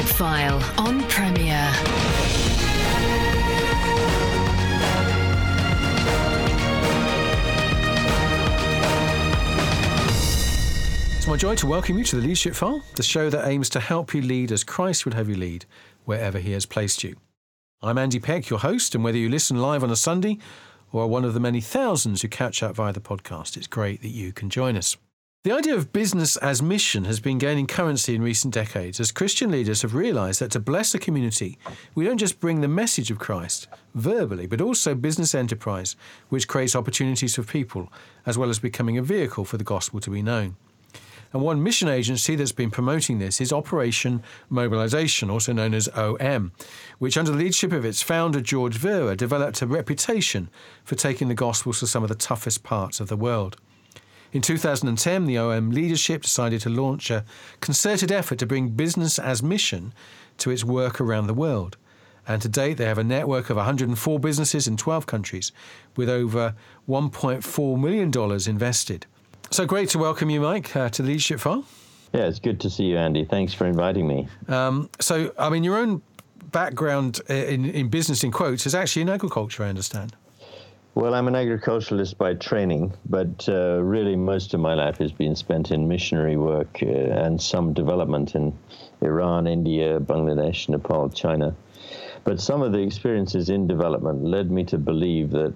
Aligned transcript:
File 0.00 0.56
on 0.78 1.02
Premier. 1.02 1.70
It's 11.14 11.26
my 11.26 11.36
joy 11.36 11.56
to 11.56 11.66
welcome 11.66 11.98
you 11.98 12.04
to 12.04 12.16
the 12.16 12.22
Leadership 12.22 12.54
File, 12.54 12.82
the 12.96 13.02
show 13.02 13.28
that 13.28 13.46
aims 13.46 13.68
to 13.68 13.80
help 13.80 14.14
you 14.14 14.22
lead 14.22 14.50
as 14.50 14.64
Christ 14.64 15.04
would 15.04 15.12
have 15.12 15.28
you 15.28 15.36
lead 15.36 15.66
wherever 16.06 16.38
He 16.38 16.52
has 16.52 16.64
placed 16.64 17.04
you. 17.04 17.16
I'm 17.82 17.98
Andy 17.98 18.18
Peck, 18.18 18.48
your 18.48 18.60
host, 18.60 18.94
and 18.94 19.04
whether 19.04 19.18
you 19.18 19.28
listen 19.28 19.58
live 19.58 19.84
on 19.84 19.90
a 19.90 19.96
Sunday 19.96 20.38
or 20.90 21.02
are 21.02 21.06
one 21.06 21.26
of 21.26 21.34
the 21.34 21.40
many 21.40 21.60
thousands 21.60 22.22
who 22.22 22.28
catch 22.28 22.62
up 22.62 22.76
via 22.76 22.94
the 22.94 23.00
podcast, 23.00 23.58
it's 23.58 23.66
great 23.66 24.00
that 24.00 24.08
you 24.08 24.32
can 24.32 24.48
join 24.48 24.74
us. 24.74 24.96
The 25.44 25.50
idea 25.50 25.74
of 25.74 25.92
business 25.92 26.36
as 26.36 26.62
mission 26.62 27.02
has 27.06 27.18
been 27.18 27.38
gaining 27.38 27.66
currency 27.66 28.14
in 28.14 28.22
recent 28.22 28.54
decades 28.54 29.00
as 29.00 29.10
Christian 29.10 29.50
leaders 29.50 29.82
have 29.82 29.92
realized 29.92 30.38
that 30.38 30.52
to 30.52 30.60
bless 30.60 30.94
a 30.94 31.00
community, 31.00 31.58
we 31.96 32.04
don't 32.04 32.18
just 32.18 32.38
bring 32.38 32.60
the 32.60 32.68
message 32.68 33.10
of 33.10 33.18
Christ 33.18 33.66
verbally, 33.92 34.46
but 34.46 34.60
also 34.60 34.94
business 34.94 35.34
enterprise, 35.34 35.96
which 36.28 36.46
creates 36.46 36.76
opportunities 36.76 37.34
for 37.34 37.42
people, 37.42 37.92
as 38.24 38.38
well 38.38 38.50
as 38.50 38.60
becoming 38.60 38.96
a 38.98 39.02
vehicle 39.02 39.44
for 39.44 39.56
the 39.56 39.64
gospel 39.64 39.98
to 39.98 40.10
be 40.10 40.22
known. 40.22 40.54
And 41.32 41.42
one 41.42 41.60
mission 41.60 41.88
agency 41.88 42.36
that's 42.36 42.52
been 42.52 42.70
promoting 42.70 43.18
this 43.18 43.40
is 43.40 43.52
Operation 43.52 44.22
Mobilization, 44.48 45.28
also 45.28 45.52
known 45.52 45.74
as 45.74 45.88
OM, 45.88 46.52
which, 47.00 47.18
under 47.18 47.32
the 47.32 47.38
leadership 47.38 47.72
of 47.72 47.84
its 47.84 48.00
founder, 48.00 48.40
George 48.40 48.78
Verwer, 48.78 49.16
developed 49.16 49.60
a 49.60 49.66
reputation 49.66 50.50
for 50.84 50.94
taking 50.94 51.26
the 51.26 51.34
gospel 51.34 51.72
to 51.72 51.86
some 51.88 52.04
of 52.04 52.08
the 52.08 52.14
toughest 52.14 52.62
parts 52.62 53.00
of 53.00 53.08
the 53.08 53.16
world. 53.16 53.56
In 54.32 54.40
2010, 54.40 55.26
the 55.26 55.36
OM 55.36 55.70
leadership 55.70 56.22
decided 56.22 56.62
to 56.62 56.70
launch 56.70 57.10
a 57.10 57.24
concerted 57.60 58.10
effort 58.10 58.38
to 58.38 58.46
bring 58.46 58.70
business 58.70 59.18
as 59.18 59.42
mission 59.42 59.92
to 60.38 60.50
its 60.50 60.64
work 60.64 61.00
around 61.00 61.26
the 61.26 61.34
world. 61.34 61.76
And 62.26 62.40
to 62.40 62.48
date, 62.48 62.74
they 62.74 62.86
have 62.86 62.98
a 62.98 63.04
network 63.04 63.50
of 63.50 63.56
104 63.56 64.20
businesses 64.20 64.66
in 64.66 64.76
12 64.76 65.06
countries 65.06 65.52
with 65.96 66.08
over 66.08 66.54
$1.4 66.88 67.80
million 67.80 68.48
invested. 68.48 69.06
So 69.50 69.66
great 69.66 69.90
to 69.90 69.98
welcome 69.98 70.30
you, 70.30 70.40
Mike, 70.40 70.74
uh, 70.74 70.88
to 70.90 71.02
the 71.02 71.08
Leadership 71.08 71.40
File. 71.40 71.64
Yeah, 72.14 72.22
it's 72.22 72.38
good 72.38 72.60
to 72.60 72.70
see 72.70 72.84
you, 72.84 72.96
Andy. 72.96 73.24
Thanks 73.24 73.52
for 73.52 73.66
inviting 73.66 74.06
me. 74.06 74.28
Um, 74.48 74.88
so, 74.98 75.32
I 75.38 75.50
mean, 75.50 75.64
your 75.64 75.76
own 75.76 76.00
background 76.52 77.20
in, 77.28 77.66
in 77.66 77.88
business, 77.88 78.24
in 78.24 78.30
quotes, 78.30 78.66
is 78.66 78.74
actually 78.74 79.02
in 79.02 79.08
agriculture, 79.08 79.64
I 79.64 79.68
understand. 79.68 80.14
Well, 80.94 81.14
I'm 81.14 81.26
an 81.26 81.34
agriculturalist 81.34 82.18
by 82.18 82.34
training, 82.34 82.92
but 83.08 83.48
uh, 83.48 83.82
really 83.82 84.14
most 84.14 84.52
of 84.52 84.60
my 84.60 84.74
life 84.74 84.98
has 84.98 85.10
been 85.10 85.34
spent 85.34 85.70
in 85.70 85.88
missionary 85.88 86.36
work 86.36 86.80
uh, 86.82 86.86
and 86.86 87.40
some 87.40 87.72
development 87.72 88.34
in 88.34 88.52
Iran, 89.00 89.46
India, 89.46 89.98
Bangladesh, 90.00 90.68
Nepal, 90.68 91.08
China. 91.08 91.54
But 92.24 92.42
some 92.42 92.60
of 92.60 92.72
the 92.72 92.80
experiences 92.80 93.48
in 93.48 93.66
development 93.66 94.22
led 94.22 94.50
me 94.50 94.64
to 94.64 94.76
believe 94.76 95.30
that 95.30 95.54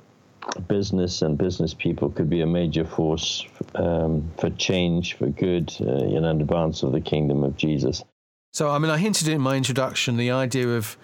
business 0.69 1.21
and 1.21 1.37
business 1.37 1.75
people 1.75 2.09
could 2.09 2.31
be 2.31 2.41
a 2.41 2.47
major 2.47 2.87
force 2.87 3.45
um, 3.75 4.31
for 4.39 4.49
change, 4.51 5.19
for 5.19 5.27
good, 5.27 5.71
uh, 5.83 5.85
in 5.85 6.25
advance 6.25 6.83
of 6.83 6.93
the 6.93 7.01
kingdom 7.01 7.45
of 7.45 7.57
Jesus. 7.59 8.03
So, 8.55 8.71
I 8.71 8.79
mean, 8.79 8.91
I 8.91 8.97
hinted 8.97 9.29
in 9.29 9.43
my 9.43 9.57
introduction 9.57 10.17
the 10.17 10.31
idea 10.31 10.69
of 10.69 10.97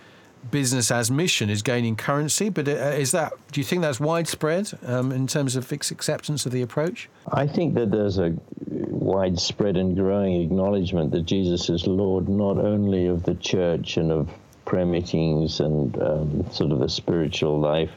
business 0.50 0.90
as 0.90 1.10
mission 1.10 1.48
is 1.48 1.62
gaining 1.62 1.96
currency, 1.96 2.48
but 2.48 2.68
uh, 2.68 2.72
is 2.72 3.12
that, 3.12 3.32
do 3.52 3.60
you 3.60 3.64
think 3.64 3.82
that's 3.82 4.00
widespread 4.00 4.70
um, 4.86 5.12
in 5.12 5.26
terms 5.26 5.56
of 5.56 5.64
fixed 5.64 5.90
acceptance 5.90 6.46
of 6.46 6.52
the 6.52 6.62
approach? 6.62 7.08
I 7.32 7.46
think 7.46 7.74
that 7.74 7.90
there's 7.90 8.18
a 8.18 8.34
widespread 8.68 9.76
and 9.76 9.96
growing 9.96 10.40
acknowledgement 10.40 11.12
that 11.12 11.22
Jesus 11.22 11.68
is 11.70 11.86
Lord 11.86 12.28
not 12.28 12.58
only 12.58 13.06
of 13.06 13.22
the 13.22 13.34
church 13.36 13.96
and 13.96 14.10
of 14.10 14.30
prayer 14.64 14.86
meetings 14.86 15.60
and 15.60 16.00
um, 16.02 16.50
sort 16.52 16.72
of 16.72 16.78
the 16.78 16.88
spiritual 16.88 17.58
life, 17.58 17.90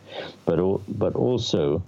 but, 0.45 0.59
but 0.97 1.15
also 1.15 1.83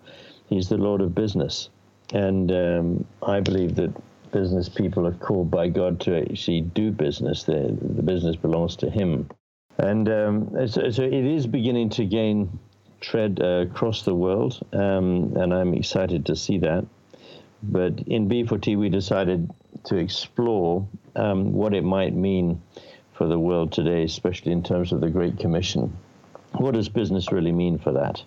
he's 0.48 0.70
the 0.70 0.78
Lord 0.78 1.02
of 1.02 1.16
business. 1.16 1.70
And 2.14 2.52
um, 2.52 3.06
I 3.22 3.40
believe 3.40 3.76
that 3.76 3.92
business 4.32 4.70
people 4.70 5.06
are 5.08 5.14
called 5.14 5.50
by 5.50 5.68
God 5.68 6.00
to 6.02 6.22
actually 6.22 6.62
do 6.62 6.92
business. 6.92 7.44
The, 7.44 7.76
the 7.82 8.04
business 8.04 8.36
belongs 8.36 8.76
to 8.78 8.90
Him. 8.90 9.30
And 9.78 10.10
um, 10.10 10.68
so, 10.68 10.90
so, 10.90 11.04
it 11.04 11.14
is 11.14 11.46
beginning 11.46 11.90
to 11.92 12.06
gain 12.06 12.60
tread 13.00 13.40
uh, 13.42 13.66
across 13.70 14.02
the 14.02 14.16
world, 14.16 14.60
um, 14.74 15.34
and 15.36 15.54
I'm 15.54 15.76
excited 15.76 16.26
to 16.28 16.36
see 16.36 16.58
that. 16.60 16.86
But 17.62 18.00
in 18.08 18.28
B4T, 18.28 18.78
we 18.78 18.90
decided 18.90 19.52
to 19.86 19.98
explore 19.98 20.88
um, 21.16 21.54
what 21.54 21.74
it 21.74 21.84
might 21.84 22.14
mean 22.14 22.62
for 23.14 23.28
the 23.28 23.40
world 23.40 23.72
today, 23.72 24.04
especially 24.04 24.52
in 24.52 24.64
terms 24.64 24.92
of 24.92 25.02
the 25.02 25.10
Great 25.10 25.40
Commission. 25.40 25.96
What 26.54 26.74
does 26.74 26.90
business 26.90 27.32
really 27.32 27.52
mean 27.52 27.78
for 27.78 27.92
that? 27.94 28.24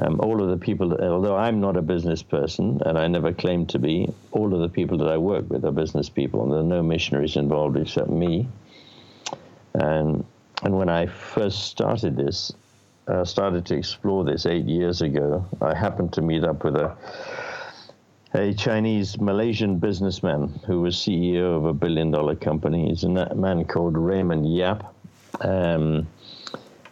Um, 0.00 0.20
all 0.20 0.42
of 0.42 0.48
the 0.50 0.56
people, 0.56 0.94
although 0.94 1.36
I'm 1.36 1.60
not 1.60 1.76
a 1.76 1.82
business 1.82 2.22
person 2.22 2.80
and 2.86 2.96
I 2.96 3.06
never 3.08 3.32
claimed 3.32 3.70
to 3.70 3.78
be, 3.78 4.08
all 4.32 4.54
of 4.54 4.60
the 4.60 4.68
people 4.68 4.98
that 4.98 5.08
I 5.08 5.18
work 5.18 5.50
with 5.50 5.64
are 5.64 5.72
business 5.72 6.08
people, 6.08 6.42
and 6.42 6.52
there 6.52 6.60
are 6.60 6.62
no 6.62 6.82
missionaries 6.82 7.36
involved 7.36 7.76
except 7.76 8.08
me. 8.08 8.48
And 9.74 10.24
and 10.62 10.76
when 10.76 10.88
I 10.88 11.06
first 11.06 11.64
started 11.64 12.16
this, 12.16 12.52
uh, 13.08 13.24
started 13.24 13.66
to 13.66 13.76
explore 13.76 14.24
this 14.24 14.46
eight 14.46 14.66
years 14.66 15.02
ago, 15.02 15.46
I 15.60 15.74
happened 15.74 16.12
to 16.14 16.22
meet 16.22 16.44
up 16.44 16.64
with 16.64 16.76
a 16.76 16.96
a 18.32 18.54
Chinese 18.54 19.20
Malaysian 19.20 19.80
businessman 19.80 20.60
who 20.64 20.82
was 20.82 20.94
CEO 20.94 21.56
of 21.56 21.64
a 21.64 21.72
billion 21.72 22.12
dollar 22.12 22.36
company. 22.36 22.88
He's 22.88 23.02
a 23.02 23.34
man 23.34 23.64
called 23.64 23.96
Raymond 23.96 24.54
Yap. 24.54 24.94
Um, 25.40 26.06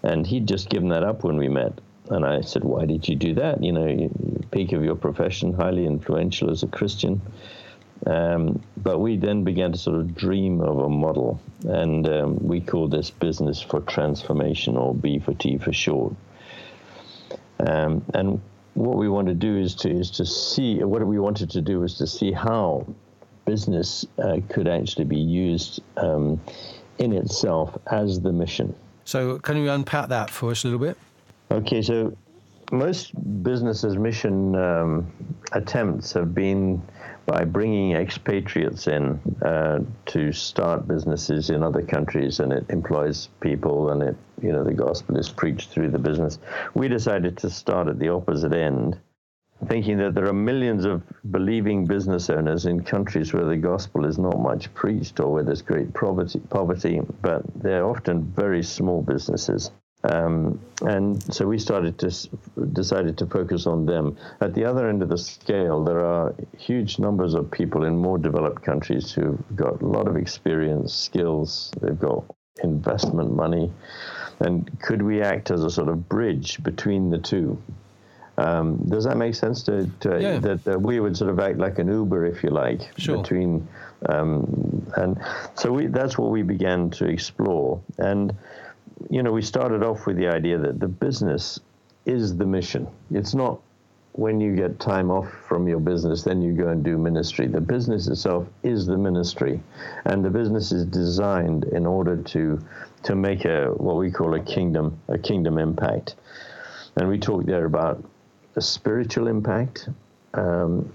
and 0.02 0.26
he'd 0.26 0.46
just 0.46 0.68
given 0.68 0.88
that 0.88 1.02
up 1.02 1.24
when 1.24 1.36
we 1.36 1.48
met. 1.48 1.80
And 2.10 2.24
I 2.24 2.40
said, 2.40 2.64
Why 2.64 2.86
did 2.86 3.08
you 3.08 3.16
do 3.16 3.34
that? 3.34 3.62
You 3.62 3.72
know, 3.72 4.44
peak 4.50 4.72
of 4.72 4.82
your 4.82 4.96
profession, 4.96 5.52
highly 5.52 5.86
influential 5.86 6.50
as 6.50 6.62
a 6.62 6.66
Christian. 6.66 7.20
Um, 8.06 8.62
but 8.76 8.98
we 8.98 9.16
then 9.16 9.44
began 9.44 9.72
to 9.72 9.78
sort 9.78 9.96
of 9.96 10.14
dream 10.14 10.60
of 10.60 10.78
a 10.78 10.88
model, 10.88 11.40
and 11.66 12.08
um, 12.08 12.38
we 12.40 12.60
call 12.60 12.88
this 12.88 13.10
business 13.10 13.60
for 13.60 13.80
transformation, 13.80 14.76
or 14.76 14.94
B 14.94 15.18
for 15.18 15.34
T 15.34 15.58
for 15.58 15.72
short. 15.72 16.14
Um, 17.66 18.04
and 18.14 18.40
what 18.74 18.96
we 18.96 19.08
want 19.08 19.26
to 19.28 19.34
do 19.34 19.56
is 19.56 19.74
to 19.76 19.90
is 19.90 20.10
to 20.12 20.24
see 20.24 20.82
what 20.84 21.04
we 21.04 21.18
wanted 21.18 21.50
to 21.50 21.60
do 21.60 21.80
was 21.80 21.98
to 21.98 22.06
see 22.06 22.30
how 22.30 22.86
business 23.44 24.06
uh, 24.18 24.38
could 24.48 24.68
actually 24.68 25.04
be 25.04 25.18
used 25.18 25.80
um, 25.96 26.40
in 26.98 27.12
itself 27.12 27.76
as 27.90 28.20
the 28.20 28.32
mission. 28.32 28.74
So, 29.04 29.38
can 29.38 29.56
you 29.56 29.70
unpack 29.70 30.10
that 30.10 30.30
for 30.30 30.50
us 30.50 30.64
a 30.64 30.68
little 30.68 30.86
bit? 30.86 30.96
Okay, 31.50 31.80
so 31.80 32.14
most 32.70 33.12
businesses' 33.42 33.96
mission 33.96 34.54
um, 34.54 35.10
attempts 35.52 36.12
have 36.12 36.34
been 36.34 36.82
by 37.28 37.44
bringing 37.44 37.92
expatriates 37.92 38.88
in 38.88 39.20
uh, 39.42 39.80
to 40.06 40.32
start 40.32 40.88
businesses 40.88 41.50
in 41.50 41.62
other 41.62 41.82
countries, 41.82 42.40
and 42.40 42.50
it 42.54 42.64
employs 42.70 43.28
people, 43.40 43.90
and 43.90 44.02
it 44.02 44.16
you 44.40 44.50
know 44.50 44.64
the 44.64 44.72
gospel 44.72 45.18
is 45.18 45.28
preached 45.28 45.68
through 45.68 45.90
the 45.90 45.98
business. 45.98 46.38
We 46.74 46.88
decided 46.88 47.36
to 47.38 47.50
start 47.50 47.88
at 47.88 47.98
the 47.98 48.08
opposite 48.08 48.54
end, 48.54 48.98
thinking 49.66 49.98
that 49.98 50.14
there 50.14 50.26
are 50.26 50.32
millions 50.32 50.86
of 50.86 51.02
believing 51.30 51.84
business 51.84 52.30
owners 52.30 52.64
in 52.64 52.82
countries 52.82 53.34
where 53.34 53.44
the 53.44 53.56
gospel 53.56 54.06
is 54.06 54.18
not 54.18 54.40
much 54.40 54.72
preached 54.72 55.20
or 55.20 55.34
where 55.34 55.42
there's 55.42 55.62
great 55.62 55.92
poverty, 55.92 56.40
poverty 56.48 57.02
but 57.20 57.42
they're 57.54 57.86
often 57.86 58.24
very 58.24 58.62
small 58.62 59.02
businesses. 59.02 59.70
Um, 60.04 60.60
and 60.82 61.22
so 61.34 61.46
we 61.46 61.58
started 61.58 61.98
to 61.98 62.28
decided 62.72 63.18
to 63.18 63.26
focus 63.26 63.66
on 63.66 63.84
them. 63.84 64.16
At 64.40 64.54
the 64.54 64.64
other 64.64 64.88
end 64.88 65.02
of 65.02 65.08
the 65.08 65.18
scale, 65.18 65.82
there 65.82 66.04
are 66.04 66.34
huge 66.56 66.98
numbers 66.98 67.34
of 67.34 67.50
people 67.50 67.84
in 67.84 67.96
more 67.96 68.16
developed 68.16 68.62
countries 68.62 69.12
who've 69.12 69.38
got 69.56 69.82
a 69.82 69.86
lot 69.86 70.06
of 70.06 70.16
experience, 70.16 70.94
skills. 70.94 71.72
They've 71.80 71.98
got 71.98 72.24
investment 72.62 73.34
money, 73.34 73.72
and 74.38 74.80
could 74.80 75.02
we 75.02 75.20
act 75.20 75.50
as 75.50 75.64
a 75.64 75.70
sort 75.70 75.88
of 75.88 76.08
bridge 76.08 76.62
between 76.62 77.10
the 77.10 77.18
two? 77.18 77.60
Um, 78.36 78.76
does 78.88 79.02
that 79.02 79.16
make 79.16 79.34
sense? 79.34 79.64
To, 79.64 79.90
to 80.00 80.20
yeah. 80.20 80.38
that, 80.38 80.68
uh, 80.68 80.78
we 80.78 81.00
would 81.00 81.16
sort 81.16 81.30
of 81.30 81.40
act 81.40 81.58
like 81.58 81.80
an 81.80 81.88
Uber, 81.88 82.24
if 82.24 82.44
you 82.44 82.50
like, 82.50 82.88
sure. 82.96 83.20
between, 83.20 83.66
um, 84.08 84.86
and 84.96 85.20
so 85.56 85.72
we, 85.72 85.86
that's 85.88 86.16
what 86.16 86.30
we 86.30 86.42
began 86.42 86.90
to 86.90 87.06
explore 87.06 87.82
and 87.98 88.32
you 89.10 89.22
know, 89.22 89.32
we 89.32 89.42
started 89.42 89.82
off 89.82 90.06
with 90.06 90.16
the 90.16 90.28
idea 90.28 90.58
that 90.58 90.80
the 90.80 90.88
business 90.88 91.60
is 92.06 92.36
the 92.36 92.46
mission. 92.46 92.86
It's 93.10 93.34
not 93.34 93.60
when 94.12 94.40
you 94.40 94.56
get 94.56 94.80
time 94.80 95.12
off 95.12 95.30
from 95.46 95.68
your 95.68 95.78
business, 95.78 96.24
then 96.24 96.42
you 96.42 96.52
go 96.52 96.68
and 96.68 96.82
do 96.82 96.98
ministry. 96.98 97.46
The 97.46 97.60
business 97.60 98.08
itself 98.08 98.48
is 98.64 98.84
the 98.84 98.96
ministry, 98.96 99.60
and 100.06 100.24
the 100.24 100.30
business 100.30 100.72
is 100.72 100.84
designed 100.86 101.64
in 101.64 101.86
order 101.86 102.16
to 102.16 102.60
to 103.04 103.14
make 103.14 103.44
a 103.44 103.66
what 103.76 103.96
we 103.96 104.10
call 104.10 104.34
a 104.34 104.40
kingdom 104.40 104.98
a 105.08 105.18
kingdom 105.18 105.56
impact. 105.56 106.16
And 106.96 107.08
we 107.08 107.18
talked 107.18 107.46
there 107.46 107.64
about 107.64 108.02
a 108.56 108.60
spiritual 108.60 109.28
impact, 109.28 109.88
um, 110.34 110.92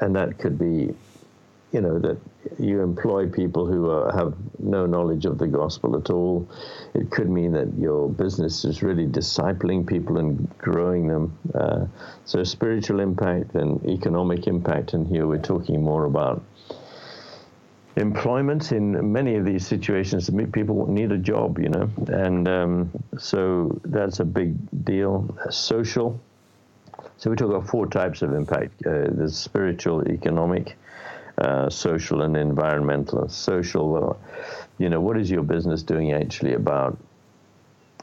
and 0.00 0.14
that 0.14 0.38
could 0.38 0.58
be, 0.58 0.94
you 1.72 1.80
know, 1.80 1.98
that 2.00 2.18
you 2.58 2.80
employ 2.82 3.28
people 3.28 3.66
who 3.66 3.90
are, 3.90 4.12
have 4.12 4.34
no 4.58 4.86
knowledge 4.86 5.24
of 5.24 5.38
the 5.38 5.46
gospel 5.46 5.96
at 5.96 6.10
all. 6.10 6.48
It 6.94 7.10
could 7.10 7.28
mean 7.28 7.52
that 7.52 7.72
your 7.78 8.08
business 8.08 8.64
is 8.64 8.82
really 8.82 9.06
discipling 9.06 9.86
people 9.86 10.18
and 10.18 10.48
growing 10.58 11.06
them. 11.06 11.38
Uh, 11.54 11.86
so, 12.24 12.42
spiritual 12.44 13.00
impact 13.00 13.54
and 13.54 13.84
economic 13.86 14.46
impact. 14.46 14.94
And 14.94 15.06
here 15.06 15.26
we're 15.26 15.38
talking 15.38 15.82
more 15.82 16.04
about 16.04 16.42
employment 17.98 18.72
in 18.72 19.12
many 19.12 19.36
of 19.36 19.44
these 19.44 19.66
situations. 19.66 20.30
People 20.52 20.86
need 20.86 21.12
a 21.12 21.18
job, 21.18 21.58
you 21.58 21.68
know, 21.68 21.90
and 22.08 22.48
um, 22.48 22.90
so 23.18 23.80
that's 23.84 24.20
a 24.20 24.24
big 24.24 24.54
deal. 24.84 25.36
Social. 25.50 26.20
So 27.16 27.30
we 27.30 27.36
talk 27.36 27.48
about 27.48 27.68
four 27.68 27.86
types 27.86 28.22
of 28.22 28.32
impact: 28.32 28.86
uh, 28.86 29.08
the 29.10 29.28
spiritual, 29.28 30.06
economic, 30.08 30.76
uh, 31.38 31.70
social, 31.70 32.22
and 32.22 32.36
environmental. 32.36 33.28
Social, 33.28 34.18
you 34.78 34.88
know, 34.88 35.00
what 35.00 35.16
is 35.18 35.30
your 35.30 35.42
business 35.42 35.82
doing 35.82 36.12
actually 36.12 36.54
about 36.54 36.98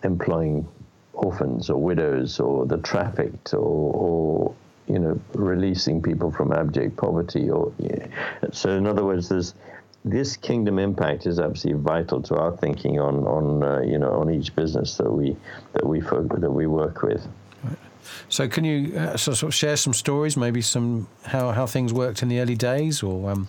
employing 0.03 0.67
orphans 1.13 1.69
or 1.69 1.81
widows 1.81 2.39
or 2.39 2.65
the 2.65 2.77
trafficked 2.77 3.53
or, 3.53 3.59
or 3.59 4.55
you 4.87 4.99
know, 4.99 5.19
releasing 5.33 6.01
people 6.01 6.31
from 6.31 6.51
abject 6.51 6.95
poverty. 6.97 7.49
Or 7.49 7.73
yeah. 7.79 8.07
so, 8.51 8.69
in 8.69 8.85
other 8.85 9.03
words, 9.03 9.29
there's 9.29 9.55
this 10.03 10.37
kingdom 10.37 10.77
impact 10.77 11.25
is 11.25 11.39
absolutely 11.39 11.81
vital 11.81 12.21
to 12.21 12.35
our 12.35 12.55
thinking 12.57 12.99
on 12.99 13.25
on 13.25 13.63
uh, 13.63 13.79
you 13.81 13.97
know 13.97 14.11
on 14.11 14.29
each 14.31 14.55
business 14.55 14.97
that 14.97 15.11
we 15.11 15.35
that 15.73 15.85
we 15.85 15.99
that 16.01 16.51
we 16.51 16.67
work 16.67 17.01
with. 17.01 17.27
So, 18.30 18.48
can 18.48 18.63
you 18.63 18.98
uh, 18.98 19.18
sort 19.18 19.44
of 19.44 19.54
share 19.54 19.78
some 19.78 19.94
stories, 19.94 20.38
maybe 20.38 20.62
some 20.62 21.07
how, 21.25 21.52
how 21.52 21.66
things 21.66 21.94
worked 21.94 22.22
in 22.22 22.30
the 22.30 22.40
early 22.40 22.56
days, 22.56 23.04
or? 23.04 23.31
Um... 23.31 23.48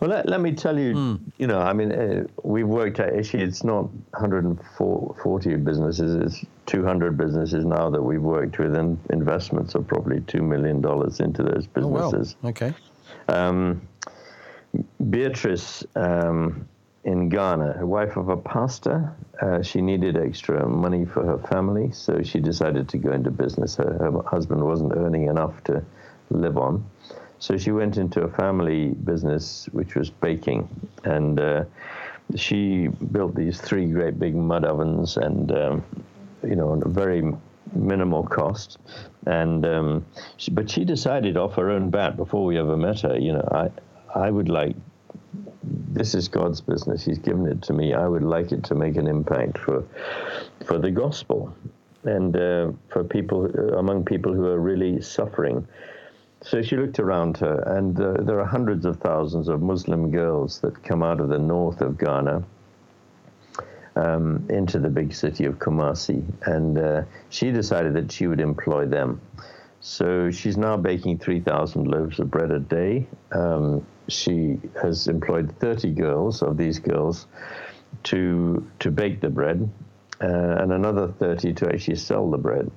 Well, 0.00 0.10
let, 0.10 0.28
let 0.28 0.40
me 0.40 0.52
tell 0.52 0.78
you, 0.78 0.94
mm. 0.94 1.20
you 1.38 1.46
know, 1.46 1.60
I 1.60 1.72
mean, 1.72 1.92
uh, 1.92 2.26
we've 2.42 2.66
worked 2.66 3.00
at 3.00 3.14
actually, 3.14 3.42
it's 3.42 3.64
not 3.64 3.84
140 4.12 5.56
businesses, 5.56 6.14
it's 6.14 6.44
200 6.66 7.16
businesses 7.16 7.64
now 7.64 7.90
that 7.90 8.02
we've 8.02 8.22
worked 8.22 8.58
with, 8.58 8.74
and 8.74 8.98
investments 9.10 9.74
of 9.74 9.86
probably 9.86 10.20
$2 10.20 10.40
million 10.40 10.76
into 10.76 11.42
those 11.42 11.66
businesses. 11.66 12.36
Oh, 12.36 12.38
well. 12.42 12.50
Okay. 12.50 12.74
Um, 13.28 13.82
Beatrice 15.10 15.84
um, 15.94 16.68
in 17.04 17.28
Ghana, 17.28 17.78
a 17.80 17.86
wife 17.86 18.16
of 18.16 18.30
a 18.30 18.36
pastor, 18.36 19.14
uh, 19.40 19.62
she 19.62 19.82
needed 19.82 20.16
extra 20.16 20.66
money 20.66 21.04
for 21.04 21.24
her 21.24 21.38
family, 21.38 21.90
so 21.92 22.22
she 22.22 22.40
decided 22.40 22.88
to 22.88 22.98
go 22.98 23.12
into 23.12 23.30
business. 23.30 23.76
Her, 23.76 23.98
her, 24.00 24.22
husband 24.22 24.64
wasn't 24.64 24.94
earning 24.96 25.26
enough 25.26 25.62
to 25.64 25.84
live 26.30 26.56
on, 26.56 26.84
so 27.38 27.58
she 27.58 27.72
went 27.72 27.98
into 27.98 28.22
a 28.22 28.30
family 28.30 28.88
business 28.88 29.68
which 29.72 29.94
was 29.94 30.08
baking, 30.08 30.68
and 31.04 31.38
uh, 31.38 31.64
she 32.36 32.88
built 33.12 33.34
these 33.34 33.60
three 33.60 33.84
great 33.86 34.18
big 34.18 34.34
mud 34.34 34.64
ovens, 34.64 35.18
and 35.18 35.52
um, 35.52 35.84
you 36.42 36.56
know, 36.56 36.70
on 36.70 36.82
a 36.84 36.88
very 36.88 37.22
minimal 37.74 38.22
cost. 38.22 38.78
And 39.26 39.66
um, 39.66 40.06
she, 40.38 40.50
but 40.50 40.70
she 40.70 40.86
decided 40.86 41.36
off 41.36 41.54
her 41.56 41.70
own 41.70 41.90
bat 41.90 42.16
before 42.16 42.46
we 42.46 42.58
ever 42.58 42.78
met 42.78 43.00
her. 43.00 43.18
You 43.18 43.34
know, 43.34 43.48
I 43.52 43.70
I 44.18 44.30
would 44.30 44.48
like 44.48 44.76
this 45.92 46.14
is 46.14 46.28
God's 46.28 46.60
business. 46.60 47.04
He's 47.04 47.18
given 47.18 47.46
it 47.46 47.62
to 47.62 47.72
me. 47.72 47.94
I 47.94 48.06
would 48.06 48.22
like 48.22 48.52
it 48.52 48.64
to 48.64 48.74
make 48.74 48.96
an 48.96 49.06
impact 49.06 49.58
for 49.58 49.84
for 50.64 50.78
the 50.78 50.90
gospel 50.90 51.54
and 52.04 52.36
uh, 52.36 52.72
for 52.90 53.04
people 53.04 53.46
among 53.76 54.04
people 54.04 54.32
who 54.32 54.46
are 54.46 54.58
really 54.58 55.00
suffering. 55.00 55.66
So 56.42 56.60
she 56.60 56.76
looked 56.76 56.98
around 56.98 57.38
her, 57.38 57.60
and 57.78 57.98
uh, 57.98 58.20
there 58.20 58.38
are 58.38 58.44
hundreds 58.44 58.84
of 58.84 58.98
thousands 58.98 59.48
of 59.48 59.62
Muslim 59.62 60.10
girls 60.10 60.60
that 60.60 60.82
come 60.84 61.02
out 61.02 61.20
of 61.20 61.30
the 61.30 61.38
north 61.38 61.80
of 61.80 61.96
Ghana 61.96 62.44
um, 63.96 64.46
into 64.50 64.78
the 64.78 64.90
big 64.90 65.14
city 65.14 65.46
of 65.46 65.58
Kumasi, 65.58 66.22
and 66.46 66.78
uh, 66.78 67.02
she 67.30 67.50
decided 67.50 67.94
that 67.94 68.12
she 68.12 68.26
would 68.26 68.40
employ 68.40 68.84
them. 68.86 69.22
So 69.80 70.30
she's 70.30 70.56
now 70.56 70.76
baking 70.76 71.18
3,000 71.18 71.86
loaves 71.86 72.18
of 72.18 72.30
bread 72.30 72.50
a 72.50 72.58
day. 72.58 73.06
Um, 73.32 73.86
she 74.08 74.58
has 74.82 75.08
employed 75.08 75.54
30 75.60 75.90
girls 75.92 76.42
of 76.42 76.56
these 76.56 76.78
girls 76.78 77.26
to 78.04 78.68
to 78.80 78.90
bake 78.90 79.20
the 79.20 79.30
bread, 79.30 79.68
uh, 80.20 80.26
and 80.26 80.72
another 80.72 81.08
30 81.08 81.54
to 81.54 81.72
actually 81.72 81.96
sell 81.96 82.30
the 82.30 82.38
bread. 82.38 82.70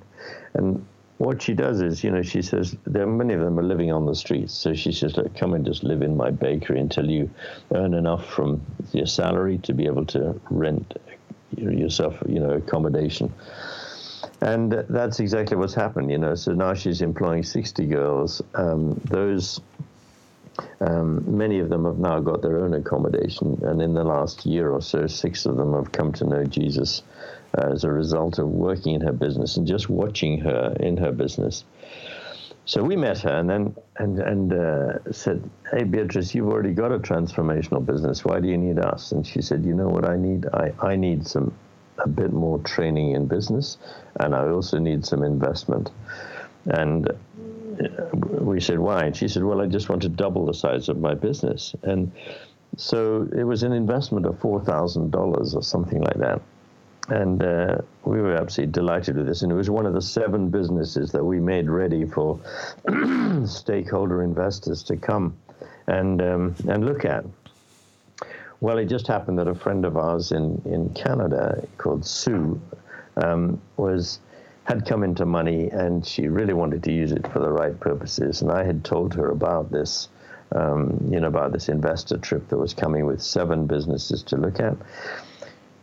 And 0.54 0.86
what 1.18 1.42
she 1.42 1.54
does 1.54 1.82
is, 1.82 2.04
you 2.04 2.12
know, 2.12 2.22
she 2.22 2.42
says 2.42 2.76
there 2.86 3.04
are 3.04 3.08
many 3.08 3.34
of 3.34 3.42
them 3.42 3.60
are 3.60 3.64
living 3.64 3.92
on 3.92 4.06
the 4.06 4.16
streets. 4.16 4.54
So 4.54 4.74
she 4.74 4.92
says, 4.92 5.18
look, 5.18 5.36
come 5.36 5.54
and 5.54 5.66
just 5.66 5.84
live 5.84 6.02
in 6.02 6.16
my 6.16 6.30
bakery 6.30 6.80
until 6.80 7.10
you 7.10 7.30
earn 7.74 7.94
enough 7.94 8.30
from 8.30 8.62
your 8.92 9.08
salary 9.08 9.58
to 9.60 9.74
be 9.74 9.88
able 9.88 10.06
to 10.08 10.40
rent 10.50 10.94
yourself, 11.56 12.16
you 12.28 12.40
know, 12.40 12.52
accommodation. 12.52 13.34
And 14.42 14.72
that's 14.72 15.20
exactly 15.20 15.58
what's 15.58 15.74
happened, 15.74 16.12
you 16.12 16.20
know. 16.20 16.36
So 16.36 16.54
now 16.54 16.76
she's 16.76 17.02
employing 17.02 17.44
60 17.44 17.86
girls. 17.88 18.42
Um, 18.54 19.02
those, 19.06 19.60
um, 20.80 21.38
many 21.38 21.60
of 21.60 21.70
them 21.70 21.86
have 21.86 22.00
now 22.00 22.20
got 22.20 22.42
their 22.42 22.60
own 22.60 22.74
accommodation. 22.74 23.60
And 23.64 23.82
in 23.82 23.94
the 23.94 24.04
last 24.04 24.46
year 24.46 24.72
or 24.72 24.82
so, 24.82 25.08
six 25.08 25.46
of 25.46 25.58
them 25.58 25.74
have 25.74 25.92
come 25.92 26.14
to 26.14 26.26
know 26.26 26.44
Jesus 26.46 27.04
as 27.54 27.84
a 27.84 27.92
result 27.92 28.40
of 28.40 28.48
working 28.48 28.96
in 28.96 29.02
her 29.02 29.14
business 29.14 29.58
and 29.58 29.68
just 29.68 29.90
watching 29.90 30.40
her 30.42 30.76
in 30.80 30.98
her 30.98 31.12
business. 31.12 31.64
So 32.66 32.84
we 32.84 32.98
met 32.98 33.20
her 33.20 33.30
and 33.30 33.50
then 33.50 33.76
and 33.98 34.20
and 34.20 34.54
uh, 34.54 35.12
said, 35.14 35.50
"Hey 35.72 35.86
Beatrice, 35.86 36.36
you've 36.36 36.50
already 36.50 36.74
got 36.74 36.92
a 36.92 37.00
transformational 37.00 37.86
business. 37.86 38.26
Why 38.26 38.42
do 38.42 38.50
you 38.50 38.58
need 38.58 38.78
us?" 38.78 39.14
And 39.14 39.26
she 39.26 39.42
said, 39.42 39.64
"You 39.64 39.74
know 39.74 39.88
what 39.88 40.04
I 40.04 40.18
need? 40.18 40.46
I, 40.54 40.74
I 40.82 40.98
need 40.98 41.26
some 41.26 41.54
a 42.00 42.10
bit 42.10 42.34
more 42.34 42.60
training 42.60 43.12
in 43.12 43.26
business, 43.26 43.78
and 44.20 44.36
I 44.36 44.50
also 44.50 44.80
need 44.80 45.06
some 45.06 45.24
investment. 45.24 45.92
And 46.66 47.10
we 48.22 48.60
said, 48.60 48.80
why? 48.80 49.06
And 49.06 49.16
she 49.16 49.28
said, 49.28 49.44
well, 49.44 49.62
I 49.62 49.68
just 49.68 49.90
want 49.90 50.02
to 50.04 50.10
double 50.10 50.46
the 50.46 50.54
size 50.54 50.90
of 50.90 51.00
my 51.00 51.14
business. 51.14 51.76
And 51.84 52.12
so 52.76 53.28
it 53.36 53.44
was 53.44 53.64
an 53.64 53.72
investment 53.72 54.26
of 54.26 54.36
$4,000 54.36 55.56
or 55.56 55.64
something 55.64 56.02
like 56.02 56.18
that. 56.18 56.42
And 57.10 57.42
uh, 57.42 57.78
we 58.04 58.22
were 58.22 58.36
absolutely 58.36 58.74
delighted 58.74 59.16
with 59.16 59.28
this. 59.28 59.42
And 59.42 59.52
it 59.52 59.56
was 59.56 59.70
one 59.70 59.86
of 59.86 59.94
the 59.94 60.02
seven 60.02 60.50
businesses 60.50 61.12
that 61.14 61.24
we 61.24 61.40
made 61.40 61.70
ready 61.70 62.06
for 62.06 62.40
stakeholder 63.46 64.24
investors 64.24 64.84
to 64.84 64.98
come 64.98 65.38
and, 65.88 66.22
um, 66.22 66.56
and 66.68 66.86
look 66.86 67.06
at. 67.06 67.24
Well, 68.60 68.78
it 68.78 68.86
just 68.86 69.08
happened 69.08 69.40
that 69.40 69.48
a 69.48 69.56
friend 69.56 69.86
of 69.86 69.96
ours 69.96 70.32
in, 70.32 70.62
in 70.66 70.94
Canada 70.96 71.66
called 71.78 72.06
Sue 72.06 72.60
um, 73.24 73.62
was 73.78 74.20
had 74.68 74.86
come 74.86 75.02
into 75.02 75.26
money 75.26 75.70
and 75.70 76.06
she 76.06 76.28
really 76.28 76.54
wanted 76.54 76.84
to 76.84 76.92
use 76.92 77.14
it 77.14 77.26
for 77.32 77.40
the 77.40 77.50
right 77.50 77.80
purposes. 77.80 78.42
And 78.42 78.52
I 78.52 78.66
had 78.66 78.84
told 78.84 79.14
her 79.14 79.30
about 79.30 79.72
this, 79.72 80.10
um, 80.54 81.08
you 81.10 81.22
know, 81.22 81.28
about 81.28 81.54
this 81.54 81.70
investor 81.70 82.18
trip 82.18 82.50
that 82.50 82.58
was 82.58 82.74
coming 82.74 83.06
with 83.06 83.22
seven 83.22 83.66
businesses 83.66 84.24
to 84.24 84.36
look 84.36 84.60
at. 84.60 84.76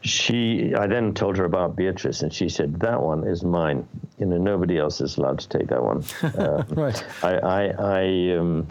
She, 0.03 0.75
I 0.75 0.87
then 0.87 1.14
told 1.14 1.38
her 1.38 1.47
about 1.47 1.76
Beatrice, 1.76 2.21
and 2.21 2.31
she 2.31 2.50
said 2.50 2.79
that 2.81 3.00
one 3.00 3.26
is 3.26 3.43
mine. 3.43 3.88
You 4.19 4.26
know, 4.26 4.37
nobody 4.37 4.76
else 4.76 5.00
is 5.00 5.17
allowed 5.17 5.38
to 5.38 5.49
take 5.49 5.69
that 5.69 5.83
one. 5.83 6.05
Um, 6.38 6.67
right. 6.76 7.25
I, 7.25 7.38
I, 7.38 7.64
I 7.79 8.37
um, 8.37 8.67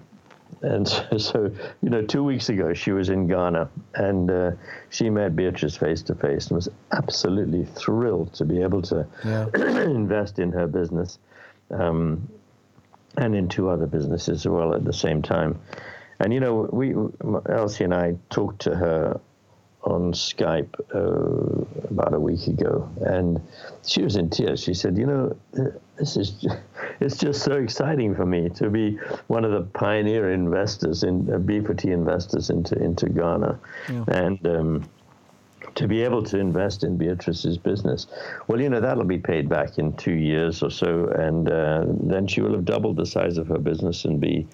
and 0.64 0.88
so, 0.88 1.18
so, 1.18 1.52
you 1.82 1.90
know, 1.90 2.02
two 2.02 2.24
weeks 2.24 2.50
ago 2.50 2.74
she 2.74 2.92
was 2.92 3.10
in 3.10 3.28
Ghana 3.28 3.70
and 3.96 4.32
uh, 4.32 4.52
she 4.90 5.10
met 5.10 5.36
Beatrice 5.36 5.76
face 5.76 6.02
to 6.04 6.16
face 6.16 6.48
and 6.48 6.56
was 6.56 6.70
absolutely 6.92 7.66
thrilled 7.66 8.34
to 8.34 8.46
be 8.46 8.62
able 8.62 8.82
to 8.84 9.06
yeah. 9.24 9.48
invest 9.56 10.40
in 10.40 10.52
her 10.54 10.68
business 10.68 11.20
um, 11.72 12.28
and 13.18 13.36
in 13.36 13.48
two 13.48 13.70
other 13.70 13.86
businesses 13.86 14.42
as 14.42 14.48
well 14.48 14.74
at 14.74 14.84
the 14.84 14.94
same 14.94 15.22
time. 15.22 15.60
And 16.20 16.34
you 16.34 16.40
know, 16.40 16.70
we 16.72 16.96
Elsie 17.50 17.84
and 17.84 17.94
I 17.94 18.16
talked 18.30 18.62
to 18.62 18.76
her 18.76 19.20
on 19.84 20.14
Skype 20.14 20.74
uh, 20.94 21.63
about 21.94 22.14
a 22.14 22.20
week 22.20 22.48
ago, 22.48 22.90
and 23.06 23.42
she 23.86 24.02
was 24.02 24.16
in 24.16 24.30
tears. 24.30 24.62
She 24.62 24.74
said, 24.74 24.98
"You 24.98 25.06
know, 25.06 25.36
this 25.98 26.18
is 26.18 26.46
it's 27.00 27.18
just 27.18 27.44
so 27.44 27.54
exciting 27.54 28.16
for 28.16 28.26
me 28.26 28.50
to 28.50 28.70
be 28.70 28.98
one 29.28 29.46
of 29.46 29.52
the 29.52 29.62
pioneer 29.62 30.32
investors 30.32 31.04
in 31.04 31.30
uh, 31.32 31.38
B4T 31.38 31.86
investors 31.86 32.50
into 32.50 32.76
into 32.76 33.10
Ghana, 33.10 33.60
yeah. 33.90 34.04
and." 34.08 34.48
Um, 34.48 34.90
to 35.76 35.88
be 35.88 36.04
able 36.04 36.22
to 36.22 36.38
invest 36.38 36.84
in 36.84 36.98
Beatrice's 36.98 37.58
business. 37.58 38.06
Well, 38.48 38.62
you 38.62 38.70
know, 38.70 38.80
that'll 38.80 39.06
be 39.06 39.18
paid 39.18 39.50
back 39.50 39.80
in 39.80 39.94
two 39.94 40.14
years 40.14 40.62
or 40.62 40.70
so, 40.70 41.08
and 41.08 41.50
uh, 41.50 41.86
then 41.88 42.28
she 42.28 42.42
will 42.42 42.52
have 42.52 42.66
doubled 42.66 42.98
the 42.98 43.08
size 43.08 43.40
of 43.40 43.48
her 43.48 43.58
business 43.58 44.06
and 44.06 44.20
be 44.20 44.46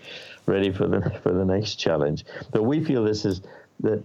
ready 0.45 0.71
for 0.71 0.87
the 0.87 1.01
for 1.21 1.33
the 1.33 1.43
next 1.43 1.75
challenge. 1.75 2.23
But 2.51 2.63
we 2.63 2.83
feel 2.83 3.03
this 3.03 3.25
is 3.25 3.41
that 3.81 4.01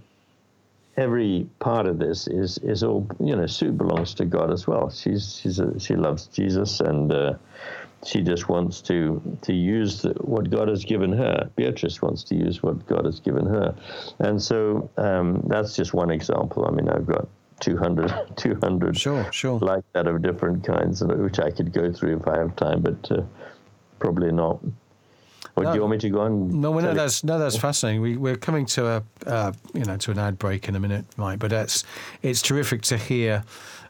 every 0.97 1.49
part 1.59 1.87
of 1.87 1.99
this 1.99 2.27
is 2.29 2.59
is 2.59 2.83
all 2.83 3.07
you 3.21 3.37
know. 3.37 3.47
Sue 3.47 3.73
belongs 3.73 4.15
to 4.15 4.25
God 4.25 4.53
as 4.53 4.67
well. 4.67 4.91
She's 4.91 5.41
she's 5.41 5.59
a, 5.59 5.79
she 5.79 5.97
loves 5.97 6.27
Jesus 6.27 6.81
and. 6.81 7.13
Uh, 7.13 7.35
she 8.07 8.21
just 8.21 8.51
wants 8.51 8.83
to 8.83 9.23
to 9.41 9.55
use 9.55 10.03
the, 10.03 10.11
what 10.21 10.51
God 10.51 10.69
has 10.69 10.85
given 10.85 11.11
her. 11.13 11.51
Beatrice 11.57 12.03
wants 12.03 12.23
to 12.25 12.35
use 12.35 12.63
what 12.63 12.87
God 12.87 13.07
has 13.07 13.19
given 13.19 13.47
her, 13.47 13.75
and 14.19 14.43
so 14.43 14.91
um, 14.99 15.43
that's 15.47 15.75
just 15.75 15.95
one 15.95 16.11
example. 16.11 16.67
I 16.67 16.71
mean, 16.71 16.89
I've 16.89 17.07
got 17.07 17.27
200, 17.61 18.13
200 18.37 18.97
sure, 18.97 19.33
sure. 19.33 19.59
like 19.61 19.85
that 19.93 20.07
of 20.07 20.23
different 20.23 20.65
kinds, 20.65 21.03
which 21.03 21.39
I 21.39 21.51
could 21.51 21.73
go 21.73 21.93
through 21.93 22.19
if 22.19 22.29
I 22.29 22.39
have 22.39 22.57
time, 22.57 22.83
but 22.83 23.11
uh, 23.11 23.23
probably 23.99 24.33
not. 24.33 24.61
Or 25.57 25.65
no, 25.65 25.71
do 25.71 25.77
you 25.77 25.83
want 25.83 25.93
me 25.93 25.99
to 25.99 26.11
go 26.11 26.21
on? 26.21 26.61
No, 26.61 26.79
no, 26.79 26.95
that's 26.95 27.23
no, 27.23 27.39
that's 27.39 27.57
fascinating. 27.57 28.01
We, 28.01 28.17
we're 28.17 28.37
coming 28.37 28.67
to 28.67 28.87
a 28.87 29.03
uh, 29.27 29.53
you 29.73 29.85
know 29.85 29.97
to 29.99 30.11
an 30.11 30.19
ad 30.19 30.39
break 30.39 30.69
in 30.69 30.75
a 30.75 30.81
minute, 30.81 31.05
Mike. 31.17 31.39
But 31.39 31.51
that's 31.51 31.85
it's 32.23 32.43
terrific 32.43 32.83
to 32.83 32.97
hear. 32.97 33.45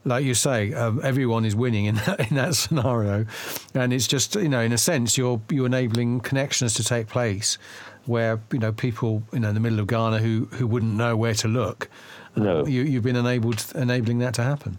Like 0.07 0.27
you 0.27 0.35
say, 0.35 0.75
um, 0.75 1.01
everyone 1.03 1.47
is 1.47 1.57
winning 1.57 1.87
in 1.87 1.95
that, 2.07 2.31
in 2.31 2.37
that 2.37 2.55
scenario, 2.55 3.25
and 3.73 3.93
it's 3.95 4.07
just 4.07 4.35
you 4.35 4.51
know 4.51 4.61
in 4.61 4.73
a 4.73 4.79
sense 4.79 5.17
you're 5.17 5.41
you're 5.49 5.67
enabling 5.67 6.21
connections 6.21 6.75
to 6.75 6.85
take 6.85 7.07
place 7.07 7.57
where 8.05 8.41
you 8.53 8.59
know 8.59 8.73
people 8.73 9.23
you 9.33 9.41
know 9.41 9.49
in 9.49 9.55
the 9.55 9.61
middle 9.61 9.81
of 9.81 9.87
Ghana 9.87 10.19
who 10.19 10.47
who 10.53 10.67
wouldn't 10.67 10.95
know 10.95 11.17
where 11.17 11.35
to 11.35 11.49
look. 11.49 11.89
No, 12.37 12.67
you, 12.67 12.83
you've 12.83 13.05
been 13.05 13.17
enabled 13.17 13.65
enabling 13.75 14.19
that 14.19 14.35
to 14.35 14.43
happen. 14.43 14.79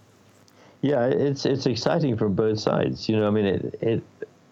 Yeah, 0.81 1.07
it's 1.07 1.45
it's 1.45 1.65
exciting 1.65 2.15
from 2.15 2.35
both 2.35 2.59
sides. 2.59 3.09
You 3.09 3.17
know, 3.17 3.27
I 3.27 3.31
mean, 3.31 3.45
it 3.45 3.79
it 3.81 4.03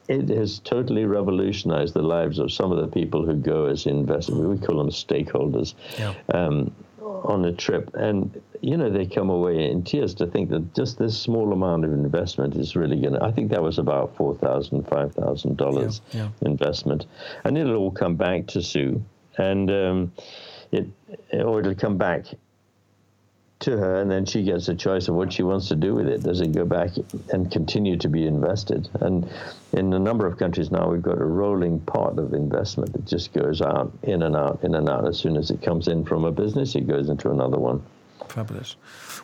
it 0.07 0.29
has 0.29 0.59
totally 0.59 1.05
revolutionized 1.05 1.93
the 1.93 2.01
lives 2.01 2.39
of 2.39 2.51
some 2.51 2.71
of 2.71 2.79
the 2.79 2.87
people 2.87 3.25
who 3.25 3.35
go 3.35 3.65
as 3.65 3.85
investors. 3.85 4.35
We 4.35 4.57
call 4.57 4.77
them 4.77 4.89
stakeholders 4.89 5.73
yeah. 5.97 6.13
um, 6.33 6.73
on 7.01 7.45
a 7.45 7.53
trip, 7.53 7.91
and 7.95 8.41
you 8.61 8.75
know 8.75 8.89
they 8.89 9.05
come 9.05 9.29
away 9.29 9.69
in 9.69 9.83
tears 9.83 10.13
to 10.15 10.27
think 10.27 10.49
that 10.49 10.73
just 10.73 10.97
this 10.97 11.19
small 11.19 11.53
amount 11.53 11.85
of 11.85 11.93
investment 11.93 12.55
is 12.55 12.75
really 12.75 12.99
going 12.99 13.13
to. 13.13 13.23
I 13.23 13.31
think 13.31 13.51
that 13.51 13.63
was 13.63 13.79
about 13.79 14.15
four 14.17 14.35
thousand, 14.35 14.87
five 14.87 15.13
thousand 15.13 15.51
yeah, 15.51 15.57
dollars 15.57 16.01
yeah. 16.11 16.29
investment, 16.41 17.05
and 17.45 17.57
it'll 17.57 17.77
all 17.77 17.91
come 17.91 18.15
back 18.15 18.47
to 18.47 18.61
Sue, 18.61 19.01
and 19.37 19.71
um, 19.71 20.11
it 20.71 20.87
or 21.31 21.59
it'll 21.61 21.75
come 21.75 21.97
back 21.97 22.25
to 23.63 23.77
her, 23.77 23.99
and 23.99 24.09
then 24.09 24.25
she 24.25 24.43
gets 24.43 24.67
a 24.67 24.75
choice 24.75 25.07
of 25.07 25.15
what 25.15 25.33
she 25.33 25.43
wants 25.43 25.67
to 25.69 25.75
do 25.75 25.93
with 25.95 26.07
it. 26.07 26.23
Does 26.23 26.41
it 26.41 26.51
go 26.51 26.65
back 26.65 26.91
and 27.29 27.51
continue 27.51 27.97
to 27.97 28.07
be 28.07 28.25
invested? 28.25 28.89
And 29.01 29.29
in 29.73 29.93
a 29.93 29.99
number 29.99 30.27
of 30.27 30.37
countries 30.37 30.71
now, 30.71 30.89
we've 30.89 31.01
got 31.01 31.19
a 31.19 31.25
rolling 31.25 31.79
pot 31.81 32.19
of 32.19 32.33
investment 32.33 32.93
that 32.93 33.05
just 33.05 33.33
goes 33.33 33.61
out, 33.61 33.91
in 34.03 34.23
and 34.23 34.35
out, 34.35 34.63
in 34.63 34.75
and 34.75 34.89
out. 34.89 35.07
As 35.07 35.17
soon 35.17 35.35
as 35.37 35.49
it 35.51 35.61
comes 35.61 35.87
in 35.87 36.05
from 36.05 36.25
a 36.25 36.31
business, 36.31 36.75
it 36.75 36.87
goes 36.87 37.09
into 37.09 37.31
another 37.31 37.57
one. 37.57 37.81
Fabulous. 38.29 38.75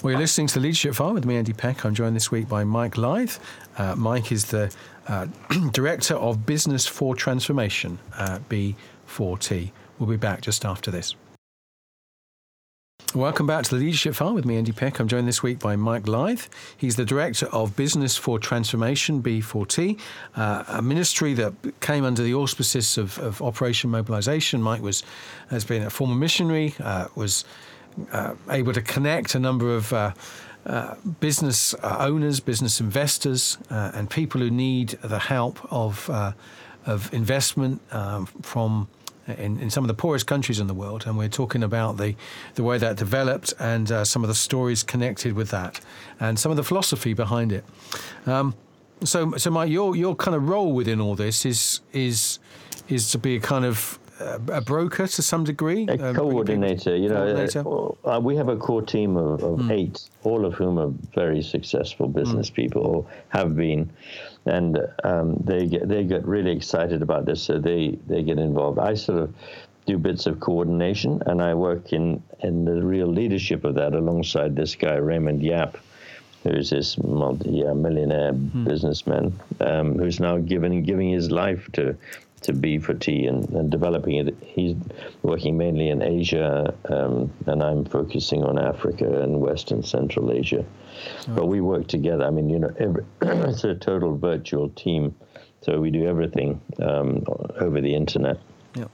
Well, 0.03 0.11
you're 0.11 0.19
listening 0.19 0.47
to 0.47 0.59
Leadership 0.59 0.95
File 0.95 1.13
with 1.13 1.25
me, 1.25 1.37
Andy 1.37 1.53
Peck. 1.53 1.85
I'm 1.85 1.93
joined 1.93 2.15
this 2.15 2.31
week 2.31 2.47
by 2.47 2.63
Mike 2.63 2.95
Lyth. 2.95 3.39
Uh, 3.77 3.95
Mike 3.95 4.31
is 4.31 4.45
the 4.45 4.73
uh, 5.07 5.27
Director 5.71 6.15
of 6.15 6.45
Business 6.45 6.85
for 6.85 7.15
Transformation 7.15 7.99
at 8.17 8.47
B4T. 8.49 9.71
We'll 9.97 10.09
be 10.09 10.17
back 10.17 10.41
just 10.41 10.65
after 10.65 10.91
this. 10.91 11.15
Welcome 13.15 13.47
back 13.47 13.63
to 13.63 13.75
the 13.75 13.81
Leadership 13.83 14.13
File 14.13 14.35
with 14.35 14.45
me, 14.45 14.55
Andy 14.55 14.71
Peck. 14.71 14.99
I'm 14.99 15.07
joined 15.07 15.27
this 15.27 15.41
week 15.41 15.57
by 15.57 15.75
Mike 15.75 16.03
Lyth. 16.03 16.47
He's 16.77 16.95
the 16.95 17.05
Director 17.05 17.47
of 17.47 17.75
Business 17.75 18.15
for 18.15 18.37
Transformation, 18.37 19.23
B4T, 19.23 19.99
uh, 20.35 20.63
a 20.67 20.81
ministry 20.83 21.33
that 21.33 21.53
came 21.79 22.05
under 22.05 22.21
the 22.21 22.35
auspices 22.35 22.99
of, 22.99 23.17
of, 23.17 23.41
Operation 23.41 23.89
Mobilization. 23.89 24.61
Mike 24.61 24.83
was 24.83 25.01
has 25.49 25.65
been 25.65 25.81
a 25.81 25.89
former 25.89 26.13
missionary, 26.13 26.75
uh, 26.81 27.07
was 27.15 27.45
uh, 28.11 28.35
able 28.51 28.73
to 28.73 28.81
connect 28.81 29.33
a 29.33 29.39
number 29.39 29.75
of 29.75 29.91
uh, 29.91 30.13
uh, 30.67 30.93
business 31.19 31.73
uh, 31.73 31.97
owners, 32.01 32.39
business 32.39 32.79
investors, 32.79 33.57
and 33.71 34.07
people 34.11 34.39
who 34.39 34.51
need 34.51 34.89
the 35.01 35.19
help 35.19 35.59
of 35.73 36.11
of 36.85 37.13
investment 37.13 37.81
um, 37.91 38.25
from 38.41 38.87
in, 39.31 39.59
in 39.59 39.69
some 39.69 39.83
of 39.83 39.87
the 39.87 39.93
poorest 39.93 40.27
countries 40.27 40.59
in 40.59 40.67
the 40.67 40.73
world, 40.73 41.05
and 41.05 41.17
we're 41.17 41.29
talking 41.29 41.63
about 41.63 41.97
the, 41.97 42.15
the 42.55 42.63
way 42.63 42.77
that 42.77 42.97
developed 42.97 43.53
and 43.59 43.91
uh, 43.91 44.03
some 44.03 44.23
of 44.23 44.27
the 44.27 44.35
stories 44.35 44.83
connected 44.83 45.33
with 45.33 45.49
that, 45.49 45.79
and 46.19 46.39
some 46.39 46.51
of 46.51 46.57
the 46.57 46.63
philosophy 46.63 47.13
behind 47.13 47.51
it. 47.51 47.63
Um, 48.25 48.55
so, 49.03 49.31
so 49.37 49.49
my 49.49 49.65
your 49.65 49.95
your 49.95 50.15
kind 50.15 50.35
of 50.35 50.49
role 50.49 50.73
within 50.73 50.99
all 50.99 51.15
this 51.15 51.45
is 51.45 51.81
is 51.93 52.39
is 52.89 53.11
to 53.11 53.17
be 53.17 53.35
a 53.35 53.39
kind 53.39 53.65
of 53.65 53.99
a 54.19 54.61
broker 54.61 55.07
to 55.07 55.21
some 55.21 55.43
degree, 55.43 55.85
a 55.87 55.93
uh, 55.93 56.13
coordinator. 56.13 56.95
You 56.95 57.09
know, 57.09 57.25
coordinator. 57.25 57.59
Uh, 57.67 58.15
uh, 58.15 58.19
we 58.19 58.35
have 58.35 58.49
a 58.49 58.57
core 58.57 58.81
team 58.81 59.17
of, 59.17 59.43
of 59.43 59.59
mm. 59.59 59.71
eight, 59.71 60.09
all 60.23 60.45
of 60.45 60.53
whom 60.53 60.77
are 60.77 60.91
very 61.13 61.41
successful 61.41 62.07
business 62.07 62.49
mm. 62.49 62.55
people 62.55 62.81
or 62.81 63.05
have 63.29 63.55
been 63.55 63.89
and 64.45 64.79
um, 65.03 65.35
they 65.43 65.65
get 65.65 65.87
they 65.87 66.03
get 66.03 66.25
really 66.25 66.51
excited 66.51 67.01
about 67.01 67.25
this, 67.25 67.41
so 67.41 67.59
they 67.59 67.97
they 68.07 68.23
get 68.23 68.39
involved. 68.39 68.79
I 68.79 68.93
sort 68.95 69.19
of 69.19 69.35
do 69.85 69.97
bits 69.97 70.25
of 70.25 70.39
coordination, 70.39 71.21
and 71.25 71.41
I 71.41 71.53
work 71.53 71.93
in 71.93 72.23
in 72.39 72.65
the 72.65 72.83
real 72.83 73.07
leadership 73.07 73.63
of 73.63 73.75
that 73.75 73.93
alongside 73.93 74.55
this 74.55 74.75
guy 74.75 74.95
Raymond 74.95 75.41
Yap, 75.43 75.77
who's 76.43 76.69
this 76.69 76.97
multi-millionaire 76.97 78.33
hmm. 78.33 78.63
businessman 78.63 79.37
um, 79.59 79.97
who's 79.97 80.19
now 80.19 80.37
giving 80.37 80.83
giving 80.83 81.09
his 81.09 81.31
life 81.31 81.69
to 81.73 81.95
to 82.41 82.53
B4T 82.53 83.27
and, 83.27 83.49
and 83.49 83.69
developing 83.69 84.15
it. 84.15 84.35
He's 84.41 84.75
working 85.21 85.57
mainly 85.57 85.89
in 85.89 86.01
Asia, 86.01 86.73
um, 86.89 87.31
and 87.45 87.61
I'm 87.63 87.85
focusing 87.85 88.43
on 88.43 88.57
Africa 88.57 89.21
and 89.21 89.39
West 89.39 89.71
and 89.71 89.85
Central 89.85 90.31
Asia. 90.31 90.65
But 91.27 91.47
we 91.47 91.61
work 91.61 91.87
together. 91.87 92.25
I 92.25 92.29
mean, 92.29 92.49
you 92.49 92.59
know, 92.59 92.73
every, 92.79 93.05
it's 93.21 93.63
a 93.63 93.75
total 93.75 94.17
virtual 94.17 94.69
team, 94.69 95.15
so 95.61 95.79
we 95.79 95.91
do 95.91 96.05
everything 96.07 96.61
um, 96.81 97.23
over 97.59 97.81
the 97.81 97.95
internet. 97.95 98.39
Yeah, 98.75 98.85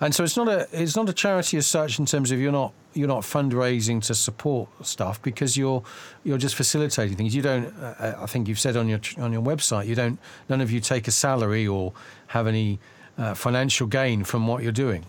and 0.00 0.14
so 0.14 0.24
it's 0.24 0.36
not 0.36 0.48
a 0.48 0.68
it's 0.72 0.96
not 0.96 1.08
a 1.08 1.12
charity 1.12 1.56
as 1.56 1.66
such 1.66 1.98
in 1.98 2.06
terms 2.06 2.30
of 2.30 2.40
you're 2.40 2.52
not 2.52 2.72
you're 2.94 3.08
not 3.08 3.22
fundraising 3.22 4.02
to 4.06 4.14
support 4.14 4.68
stuff 4.84 5.22
because 5.22 5.56
you're 5.56 5.82
you're 6.24 6.38
just 6.38 6.54
facilitating 6.54 7.16
things. 7.16 7.34
You 7.34 7.42
don't. 7.42 7.66
Uh, 7.80 8.16
I 8.18 8.26
think 8.26 8.48
you've 8.48 8.60
said 8.60 8.76
on 8.76 8.88
your 8.88 9.00
on 9.18 9.32
your 9.32 9.42
website 9.42 9.86
you 9.86 9.94
don't. 9.94 10.18
None 10.48 10.60
of 10.60 10.70
you 10.70 10.80
take 10.80 11.08
a 11.08 11.12
salary 11.12 11.66
or 11.66 11.92
have 12.28 12.46
any 12.46 12.80
uh, 13.16 13.34
financial 13.34 13.86
gain 13.86 14.24
from 14.24 14.46
what 14.46 14.62
you're 14.62 14.72
doing. 14.72 15.04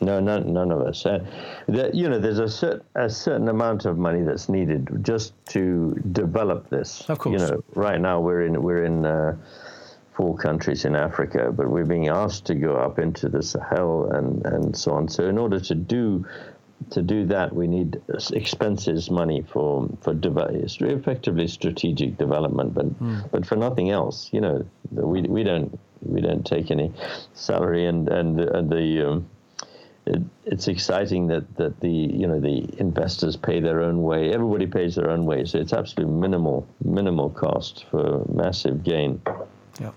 No, 0.00 0.20
none, 0.20 0.52
none 0.52 0.70
of 0.70 0.82
us. 0.82 1.06
Uh, 1.06 1.24
the, 1.68 1.90
you 1.94 2.06
know, 2.08 2.18
there's 2.18 2.38
a, 2.38 2.44
cert, 2.44 2.82
a 2.96 3.08
certain 3.08 3.48
amount 3.48 3.86
of 3.86 3.96
money 3.96 4.22
that's 4.22 4.48
needed 4.48 4.88
just 5.02 5.32
to 5.46 5.94
develop 6.12 6.68
this. 6.68 7.08
Of 7.08 7.18
course. 7.18 7.40
You 7.40 7.46
know, 7.46 7.64
right 7.74 7.98
now 7.98 8.20
we're 8.20 8.42
in 8.42 8.62
we're 8.62 8.84
in 8.84 9.06
four 10.16 10.36
countries 10.36 10.84
in 10.84 10.96
Africa, 10.96 11.52
but 11.52 11.68
we're 11.68 11.84
being 11.84 12.08
asked 12.08 12.46
to 12.46 12.54
go 12.54 12.76
up 12.76 12.98
into 12.98 13.28
the 13.28 13.42
Sahel 13.42 14.10
and 14.10 14.44
and 14.46 14.76
so 14.76 14.92
on. 14.92 15.08
So 15.08 15.28
in 15.28 15.38
order 15.38 15.60
to 15.60 15.74
do 15.74 16.26
to 16.90 17.02
do 17.02 17.26
that, 17.26 17.54
we 17.54 17.66
need 17.66 18.00
expenses 18.32 19.10
money 19.10 19.42
for 19.42 19.88
for 20.00 20.14
effectively 20.22 21.48
strategic 21.48 22.16
development, 22.18 22.74
but 22.74 22.86
mm. 23.00 23.30
but 23.30 23.46
for 23.46 23.56
nothing 23.56 23.90
else. 23.90 24.30
You 24.32 24.40
know, 24.40 24.66
we 24.90 25.22
we 25.22 25.42
don't 25.42 25.78
we 26.02 26.20
don't 26.20 26.44
take 26.44 26.70
any 26.70 26.92
salary, 27.34 27.86
and 27.86 28.08
and, 28.08 28.40
and 28.40 28.70
the 28.70 29.08
um, 29.08 29.30
it, 30.06 30.22
it's 30.44 30.68
exciting 30.68 31.26
that, 31.28 31.56
that 31.56 31.80
the 31.80 31.90
you 31.90 32.26
know 32.26 32.40
the 32.40 32.68
investors 32.78 33.36
pay 33.36 33.60
their 33.60 33.82
own 33.82 34.02
way. 34.02 34.32
Everybody 34.32 34.66
pays 34.66 34.94
their 34.94 35.10
own 35.10 35.26
way, 35.26 35.44
so 35.44 35.58
it's 35.58 35.72
absolutely 35.72 36.14
minimal 36.14 36.66
minimal 36.84 37.30
cost 37.30 37.84
for 37.90 38.24
massive 38.32 38.84
gain. 38.84 39.20
Yeah, 39.80 39.90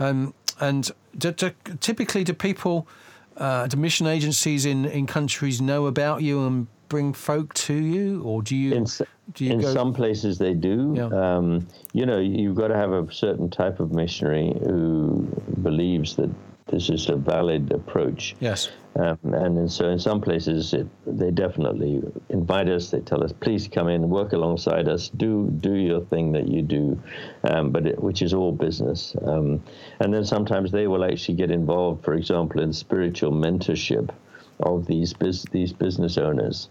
um, 0.00 0.34
and 0.58 0.90
do, 1.16 1.30
do, 1.30 1.52
typically, 1.80 2.24
do 2.24 2.32
people, 2.32 2.88
uh, 3.36 3.66
do 3.66 3.76
mission 3.76 4.06
agencies 4.06 4.66
in, 4.66 4.84
in 4.86 5.06
countries 5.06 5.60
know 5.60 5.86
about 5.86 6.22
you 6.22 6.44
and 6.44 6.66
bring 6.88 7.12
folk 7.12 7.54
to 7.54 7.74
you, 7.74 8.22
or 8.24 8.42
do 8.42 8.56
you? 8.56 8.74
In, 8.74 8.84
do 9.32 9.44
you 9.44 9.52
in 9.52 9.60
go... 9.60 9.72
some 9.72 9.94
places, 9.94 10.38
they 10.38 10.54
do. 10.54 10.94
Yeah. 10.96 11.04
Um, 11.06 11.66
you 11.92 12.04
know, 12.04 12.18
you've 12.18 12.56
got 12.56 12.68
to 12.68 12.76
have 12.76 12.92
a 12.92 13.10
certain 13.12 13.48
type 13.48 13.78
of 13.78 13.92
missionary 13.92 14.52
who 14.64 15.28
believes 15.62 16.16
that 16.16 16.30
this 16.66 16.90
is 16.90 17.08
a 17.08 17.16
valid 17.16 17.72
approach. 17.72 18.34
Yes. 18.40 18.70
Um, 18.96 19.18
and 19.22 19.70
so 19.70 19.88
in 19.88 19.98
some 19.98 20.20
places, 20.20 20.74
it, 20.74 20.86
they 21.06 21.30
definitely 21.30 22.02
invite 22.28 22.68
us. 22.68 22.90
They 22.90 23.00
tell 23.00 23.22
us, 23.22 23.32
please 23.32 23.68
come 23.68 23.88
in, 23.88 24.10
work 24.10 24.32
alongside 24.32 24.88
us, 24.88 25.08
do 25.08 25.48
do 25.60 25.74
your 25.74 26.00
thing 26.00 26.32
that 26.32 26.48
you 26.48 26.62
do, 26.62 27.00
um, 27.44 27.70
but 27.70 27.86
it, 27.86 28.02
which 28.02 28.20
is 28.20 28.34
all 28.34 28.52
business. 28.52 29.14
Um, 29.24 29.62
and 30.00 30.12
then 30.12 30.24
sometimes 30.24 30.72
they 30.72 30.86
will 30.86 31.04
actually 31.04 31.36
get 31.36 31.50
involved, 31.50 32.04
for 32.04 32.14
example, 32.14 32.60
in 32.60 32.72
spiritual 32.72 33.32
mentorship 33.32 34.10
of 34.58 34.86
these 34.86 35.12
biz, 35.12 35.44
these 35.52 35.72
business 35.72 36.18
owners. 36.18 36.68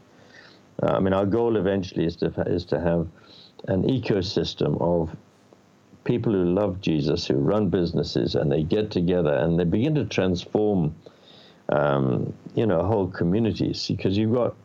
Uh, 0.83 0.93
I 0.93 0.99
mean, 0.99 1.13
our 1.13 1.25
goal 1.25 1.55
eventually 1.57 2.05
is 2.05 2.15
to 2.17 2.27
is 2.47 2.65
to 2.65 2.79
have 2.79 3.07
an 3.67 3.83
ecosystem 3.83 4.79
of 4.81 5.15
people 6.03 6.33
who 6.33 6.43
love 6.43 6.81
Jesus, 6.81 7.27
who 7.27 7.35
run 7.35 7.69
businesses, 7.69 8.35
and 8.35 8.51
they 8.51 8.63
get 8.63 8.91
together 8.91 9.33
and 9.33 9.59
they 9.59 9.63
begin 9.63 9.95
to 9.95 10.05
transform, 10.05 10.95
um, 11.69 12.33
you 12.55 12.65
know, 12.65 12.83
whole 12.83 13.07
communities. 13.07 13.87
Because 13.87 14.17
you've 14.17 14.33
got 14.33 14.55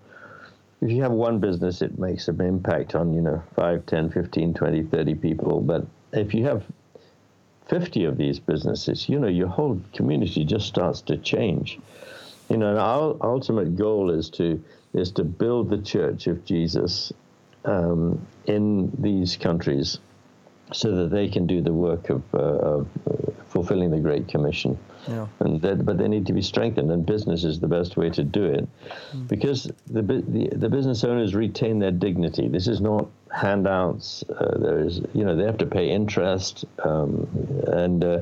if 0.85 0.91
you 0.91 1.03
have 1.03 1.13
one 1.13 1.39
business, 1.39 1.81
it 1.81 1.99
makes 1.99 2.29
an 2.29 2.41
impact 2.43 2.95
on, 2.95 3.15
you 3.15 3.23
know, 3.23 3.43
5, 3.57 3.87
10, 3.87 4.11
15, 4.11 4.53
20, 4.53 4.83
30 4.83 5.15
people. 5.15 5.61
But 5.63 5.87
if 6.13 6.35
you 6.35 6.45
have 6.45 6.63
50 7.69 8.05
of 8.05 8.19
these 8.19 8.39
businesses, 8.39 9.09
you 9.09 9.19
know, 9.19 9.29
your 9.29 9.49
whole 9.49 9.81
community 9.95 10.45
just 10.45 10.67
starts 10.67 11.01
to 11.03 11.17
change. 11.17 11.79
You 12.51 12.59
know, 12.59 12.77
our 12.77 13.17
ultimate 13.23 13.77
goal 13.77 14.11
is 14.11 14.29
to 14.31 14.63
is 14.93 15.11
to 15.13 15.25
build 15.25 15.71
the 15.71 15.79
church 15.79 16.27
of 16.27 16.45
Jesus 16.45 17.13
um, 17.65 18.25
in 18.47 18.93
these 18.99 19.37
countries 19.37 19.99
so 20.73 20.95
that 20.95 21.11
they 21.11 21.29
can 21.29 21.47
do 21.47 21.63
the 21.63 21.73
work 21.73 22.11
of, 22.11 22.23
uh, 22.33 22.39
of 22.39 22.89
fulfilling 23.49 23.91
the 23.91 23.99
Great 23.99 24.29
Commission. 24.29 24.79
Yeah. 25.09 25.27
And 25.41 25.61
that, 25.63 25.85
but 25.85 25.99
they 25.99 26.09
need 26.09 26.27
to 26.27 26.33
be 26.33 26.43
strengthened, 26.43 26.91
and 26.91 27.05
business 27.05 27.45
is 27.45 27.61
the 27.61 27.69
best 27.69 27.97
way 27.97 28.11
to 28.11 28.25
do 28.25 28.45
it, 28.45 28.69
mm. 29.13 29.29
because 29.29 29.71
the, 29.87 30.03
the, 30.03 30.49
the 30.57 30.69
business 30.69 31.05
owners 31.05 31.35
retain 31.35 31.79
their 31.79 31.91
dignity. 31.91 32.49
This 32.49 32.69
is 32.69 32.81
not 32.81 33.09
handouts. 33.31 34.25
Uh, 34.29 34.59
there 34.59 34.79
is, 34.79 35.01
you 35.13 35.25
know, 35.25 35.37
they 35.37 35.45
have 35.45 35.59
to 35.59 35.67
pay 35.67 35.91
interest, 35.91 36.65
um, 36.85 37.29
and 37.67 38.05
uh, 38.05 38.21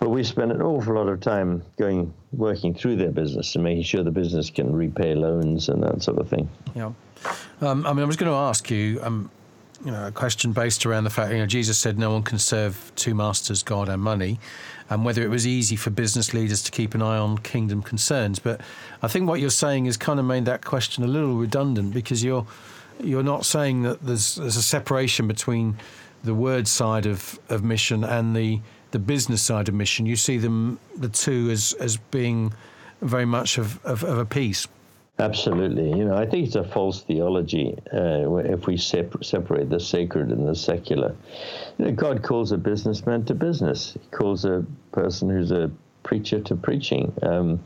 but 0.00 0.10
we 0.10 0.22
spend 0.22 0.52
an 0.52 0.60
awful 0.60 0.94
lot 0.94 1.08
of 1.08 1.20
time 1.20 1.62
going 1.78 2.12
working 2.32 2.74
through 2.74 2.96
their 2.96 3.12
business 3.12 3.54
and 3.54 3.64
making 3.64 3.84
sure 3.84 4.02
the 4.02 4.10
business 4.10 4.50
can 4.50 4.74
repay 4.74 5.14
loans 5.14 5.68
and 5.68 5.82
that 5.82 6.02
sort 6.02 6.18
of 6.18 6.28
thing. 6.28 6.48
Yeah, 6.74 6.92
um, 7.62 7.86
I 7.86 7.92
mean, 7.94 8.02
I 8.02 8.06
was 8.06 8.16
going 8.16 8.30
to 8.30 8.36
ask 8.36 8.70
you. 8.70 9.00
Um, 9.02 9.30
you 9.84 9.90
know, 9.90 10.06
a 10.06 10.12
question 10.12 10.52
based 10.52 10.86
around 10.86 11.04
the 11.04 11.10
fact, 11.10 11.32
you 11.32 11.38
know, 11.38 11.46
Jesus 11.46 11.78
said 11.78 11.98
no 11.98 12.10
one 12.10 12.22
can 12.22 12.38
serve 12.38 12.90
two 12.96 13.14
masters, 13.14 13.62
God 13.62 13.88
and 13.88 14.00
money, 14.00 14.40
and 14.88 15.04
whether 15.04 15.22
it 15.22 15.28
was 15.28 15.46
easy 15.46 15.76
for 15.76 15.90
business 15.90 16.32
leaders 16.32 16.62
to 16.62 16.70
keep 16.70 16.94
an 16.94 17.02
eye 17.02 17.18
on 17.18 17.38
kingdom 17.38 17.82
concerns. 17.82 18.38
But 18.38 18.62
I 19.02 19.08
think 19.08 19.28
what 19.28 19.40
you're 19.40 19.50
saying 19.50 19.84
has 19.84 19.96
kind 19.96 20.18
of 20.18 20.24
made 20.24 20.46
that 20.46 20.64
question 20.64 21.04
a 21.04 21.06
little 21.06 21.36
redundant 21.36 21.92
because 21.92 22.24
you're 22.24 22.46
you're 23.00 23.24
not 23.24 23.44
saying 23.44 23.82
that 23.82 24.02
there's 24.02 24.36
there's 24.36 24.56
a 24.56 24.62
separation 24.62 25.28
between 25.28 25.76
the 26.22 26.34
word 26.34 26.66
side 26.66 27.06
of, 27.06 27.38
of 27.50 27.62
mission 27.62 28.04
and 28.04 28.34
the 28.34 28.60
the 28.92 28.98
business 28.98 29.42
side 29.42 29.68
of 29.68 29.74
mission. 29.74 30.06
You 30.06 30.16
see 30.16 30.38
them 30.38 30.78
the 30.96 31.08
two 31.08 31.50
as 31.50 31.74
as 31.74 31.98
being 31.98 32.54
very 33.02 33.26
much 33.26 33.58
of, 33.58 33.84
of, 33.84 34.02
of 34.02 34.16
a 34.16 34.24
piece. 34.24 34.66
Absolutely. 35.18 35.90
You 35.96 36.06
know, 36.06 36.16
I 36.16 36.26
think 36.26 36.46
it's 36.46 36.56
a 36.56 36.64
false 36.64 37.02
theology 37.02 37.78
uh, 37.92 38.34
if 38.38 38.66
we 38.66 38.76
sep- 38.76 39.22
separate 39.22 39.70
the 39.70 39.78
sacred 39.78 40.30
and 40.30 40.48
the 40.48 40.56
secular. 40.56 41.14
You 41.78 41.84
know, 41.84 41.92
God 41.92 42.22
calls 42.24 42.50
a 42.50 42.58
businessman 42.58 43.24
to 43.26 43.34
business. 43.34 43.92
He 43.92 44.16
calls 44.16 44.44
a 44.44 44.66
person 44.90 45.30
who's 45.30 45.52
a 45.52 45.70
preacher 46.02 46.40
to 46.40 46.56
preaching, 46.56 47.12
um, 47.22 47.62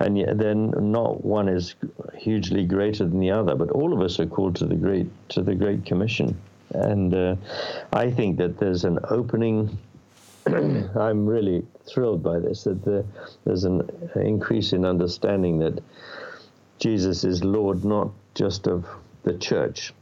and 0.00 0.18
yet 0.18 0.38
then 0.38 0.72
not 0.92 1.24
one 1.24 1.48
is 1.48 1.76
hugely 2.16 2.64
greater 2.64 3.04
than 3.04 3.20
the 3.20 3.30
other. 3.30 3.54
But 3.54 3.70
all 3.70 3.92
of 3.92 4.00
us 4.00 4.18
are 4.18 4.26
called 4.26 4.56
to 4.56 4.66
the 4.66 4.74
great 4.74 5.06
to 5.30 5.42
the 5.42 5.54
Great 5.54 5.86
Commission, 5.86 6.36
and 6.70 7.14
uh, 7.14 7.36
I 7.92 8.10
think 8.10 8.38
that 8.38 8.58
there's 8.58 8.84
an 8.84 8.98
opening. 9.08 9.78
I'm 10.46 11.26
really 11.26 11.64
thrilled 11.88 12.24
by 12.24 12.40
this. 12.40 12.64
That 12.64 12.84
the, 12.84 13.04
there's 13.44 13.64
an 13.64 13.88
increase 14.16 14.72
in 14.72 14.84
understanding 14.84 15.60
that 15.60 15.80
Jesus 16.78 17.24
is 17.24 17.42
Lord 17.42 17.84
not 17.84 18.12
just 18.34 18.66
of 18.68 18.86
the 19.24 19.36
church 19.36 19.92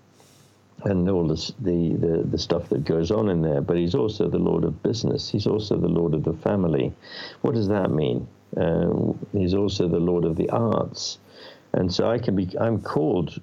and 0.84 1.08
all 1.08 1.26
this, 1.26 1.52
the, 1.58 1.94
the, 1.94 2.22
the 2.30 2.38
stuff 2.38 2.68
that 2.68 2.84
goes 2.84 3.10
on 3.10 3.30
in 3.30 3.40
there, 3.40 3.62
but 3.62 3.76
he's 3.76 3.94
also 3.94 4.28
the 4.28 4.38
Lord 4.38 4.64
of 4.64 4.82
business. 4.82 5.28
He's 5.28 5.46
also 5.46 5.78
the 5.78 5.88
Lord 5.88 6.12
of 6.12 6.22
the 6.22 6.34
family. 6.34 6.92
What 7.40 7.54
does 7.54 7.68
that 7.68 7.90
mean? 7.90 8.28
Uh, 8.56 9.12
he's 9.32 9.54
also 9.54 9.88
the 9.88 9.98
Lord 9.98 10.24
of 10.24 10.36
the 10.36 10.50
arts. 10.50 11.18
And 11.72 11.92
so 11.92 12.10
I 12.10 12.18
can 12.18 12.36
be, 12.36 12.48
I'm 12.60 12.82
called, 12.82 13.40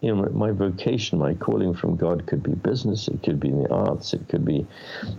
you 0.00 0.14
know, 0.14 0.28
my 0.30 0.52
vocation, 0.52 1.18
my 1.18 1.34
calling 1.34 1.74
from 1.74 1.96
God 1.96 2.26
could 2.26 2.42
be 2.42 2.52
business, 2.52 3.08
it 3.08 3.22
could 3.24 3.40
be 3.40 3.48
in 3.48 3.62
the 3.62 3.70
arts, 3.70 4.14
it 4.14 4.28
could 4.28 4.44
be 4.44 4.66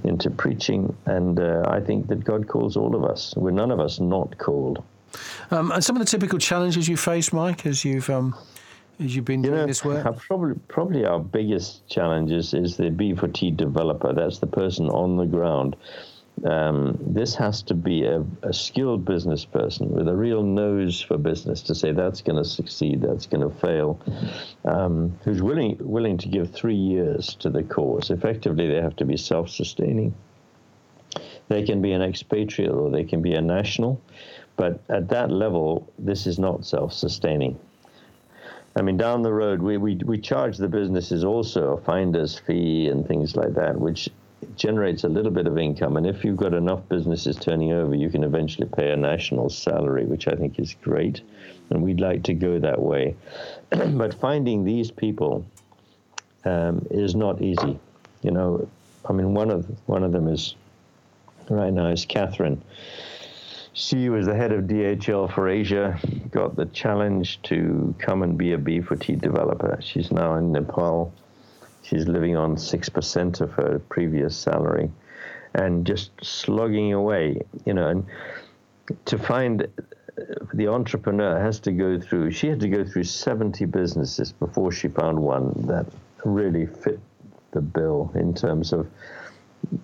into 0.04 0.30
preaching. 0.30 0.96
And 1.06 1.40
uh, 1.40 1.64
I 1.68 1.82
think 1.82 2.08
that 2.08 2.24
God 2.24 2.48
calls 2.48 2.78
all 2.78 2.96
of 2.96 3.04
us. 3.04 3.34
We're 3.36 3.52
none 3.52 3.72
of 3.72 3.80
us 3.80 4.00
not 4.00 4.38
called. 4.38 4.84
Um, 5.52 5.72
and 5.72 5.84
some 5.84 5.96
of 5.96 6.00
the 6.00 6.06
typical 6.06 6.40
challenges 6.40 6.88
you 6.88 6.98
face, 6.98 7.34
Mike, 7.34 7.66
as 7.66 7.84
you've 7.84 8.10
um, 8.10 8.36
as 9.00 9.16
you've 9.16 9.26
been 9.26 9.44
you 9.44 9.50
doing 9.50 9.62
know, 9.62 9.68
this 9.68 9.86
work. 9.86 10.04
Probably, 10.18 10.56
probably 10.68 11.06
our 11.06 11.20
biggest 11.20 11.88
challenge 11.88 12.32
is, 12.32 12.54
is 12.54 12.76
the 12.76 12.90
B4T 12.90 13.56
developer. 13.56 14.14
That's 14.14 14.40
the 14.40 14.48
person 14.48 14.90
on 14.90 15.18
the 15.18 15.26
ground. 15.26 15.76
Um, 16.46 16.98
this 17.02 17.36
has 17.36 17.62
to 17.64 17.74
be 17.74 18.06
a, 18.06 18.24
a, 18.44 18.54
skilled 18.54 19.04
business 19.04 19.44
person 19.44 19.90
with 19.90 20.08
a 20.08 20.16
real 20.16 20.42
nose 20.42 21.02
for 21.02 21.18
business 21.18 21.62
to 21.64 21.76
say 21.76 21.92
that's 21.92 22.22
going 22.22 22.42
to 22.42 22.48
succeed, 22.48 23.02
that's 23.02 23.26
going 23.26 23.42
to 23.42 23.54
fail, 23.60 24.00
um, 24.64 25.18
who's 25.26 25.42
willing 25.42 25.76
willing 25.82 26.18
to 26.18 26.30
give 26.30 26.52
three 26.52 26.76
years 26.76 27.36
to 27.36 27.50
the 27.50 27.64
cause. 27.64 28.10
Effectively, 28.10 28.68
they 28.68 28.82
have 28.82 28.96
to 28.98 29.06
be 29.06 29.18
self-sustaining. 29.18 30.14
They 31.50 31.64
can 31.64 31.82
be 31.82 31.92
an 31.92 32.02
expatriate 32.02 32.72
or 32.72 32.90
they 32.90 33.04
can 33.04 33.22
be 33.22 33.34
a 33.34 33.42
national. 33.42 34.00
But 34.60 34.82
at 34.90 35.08
that 35.08 35.32
level, 35.32 35.90
this 35.98 36.28
is 36.28 36.38
not 36.38 36.66
self 36.66 36.92
sustaining. 36.92 37.58
I 38.76 38.82
mean, 38.82 38.98
down 38.98 39.22
the 39.22 39.32
road, 39.32 39.62
we, 39.62 39.78
we, 39.78 39.96
we 40.04 40.20
charge 40.20 40.58
the 40.58 40.68
businesses 40.68 41.24
also 41.24 41.78
a 41.78 41.82
finder's 41.82 42.38
fee 42.38 42.90
and 42.90 43.08
things 43.08 43.38
like 43.38 43.54
that, 43.54 43.80
which 43.80 44.10
generates 44.58 45.06
a 45.06 45.08
little 45.08 45.32
bit 45.32 45.48
of 45.48 45.58
income. 45.58 45.96
And 45.96 46.06
if 46.06 46.26
you've 46.26 46.36
got 46.36 46.54
enough 46.54 46.82
businesses 46.90 47.38
turning 47.38 47.72
over, 47.72 47.96
you 47.96 48.10
can 48.10 48.26
eventually 48.26 48.68
pay 48.68 48.92
a 48.92 48.98
national 48.98 49.50
salary, 49.50 50.04
which 50.04 50.28
I 50.28 50.36
think 50.36 50.60
is 50.60 50.76
great. 50.82 51.22
And 51.70 51.82
we'd 51.82 52.02
like 52.02 52.24
to 52.24 52.34
go 52.34 52.60
that 52.60 52.82
way. 52.82 53.16
but 53.70 54.14
finding 54.16 54.66
these 54.66 54.92
people 54.92 55.46
um, 56.44 56.86
is 56.92 57.16
not 57.16 57.42
easy. 57.42 57.80
You 58.24 58.32
know, 58.32 58.68
I 59.06 59.14
mean, 59.14 59.34
one 59.34 59.52
of 59.52 59.66
one 59.88 60.04
of 60.04 60.12
them 60.12 60.28
is 60.28 60.56
right 61.50 61.72
now 61.72 61.88
is 61.88 62.04
Catherine. 62.04 62.62
She 63.80 64.10
was 64.10 64.26
the 64.26 64.36
head 64.36 64.52
of 64.52 64.66
DHL 64.66 65.34
for 65.34 65.48
Asia, 65.48 65.98
got 66.32 66.58
the 66.58 66.66
challenge 66.66 67.42
to 67.44 67.96
come 67.98 68.24
and 68.24 68.38
be 68.38 68.52
a 68.52 68.58
B4T 68.58 69.22
developer. 69.22 69.80
She's 69.82 70.12
now 70.12 70.36
in 70.36 70.52
Nepal. 70.52 71.14
She's 71.82 72.06
living 72.06 72.36
on 72.36 72.58
6% 72.58 73.40
of 73.40 73.52
her 73.54 73.80
previous 73.88 74.36
salary 74.36 74.92
and 75.54 75.88
just 75.88 76.12
slogging 76.22 76.92
away, 76.92 77.42
you 77.66 77.74
know, 77.74 77.88
and 77.88 78.06
to 79.06 79.18
find 79.18 79.66
the 80.54 80.68
entrepreneur 80.68 81.40
has 81.40 81.62
to 81.62 81.72
go 81.72 82.02
through, 82.02 82.32
she 82.32 82.50
had 82.50 82.60
to 82.60 82.68
go 82.68 82.84
through 82.84 83.06
70 83.06 83.64
businesses 83.64 84.34
before 84.34 84.74
she 84.74 84.90
found 84.90 85.18
one 85.18 85.54
that 85.68 85.86
really 86.26 86.66
fit 86.66 87.00
the 87.52 87.62
bill 87.62 88.12
in 88.14 88.34
terms 88.34 88.74
of 88.74 88.88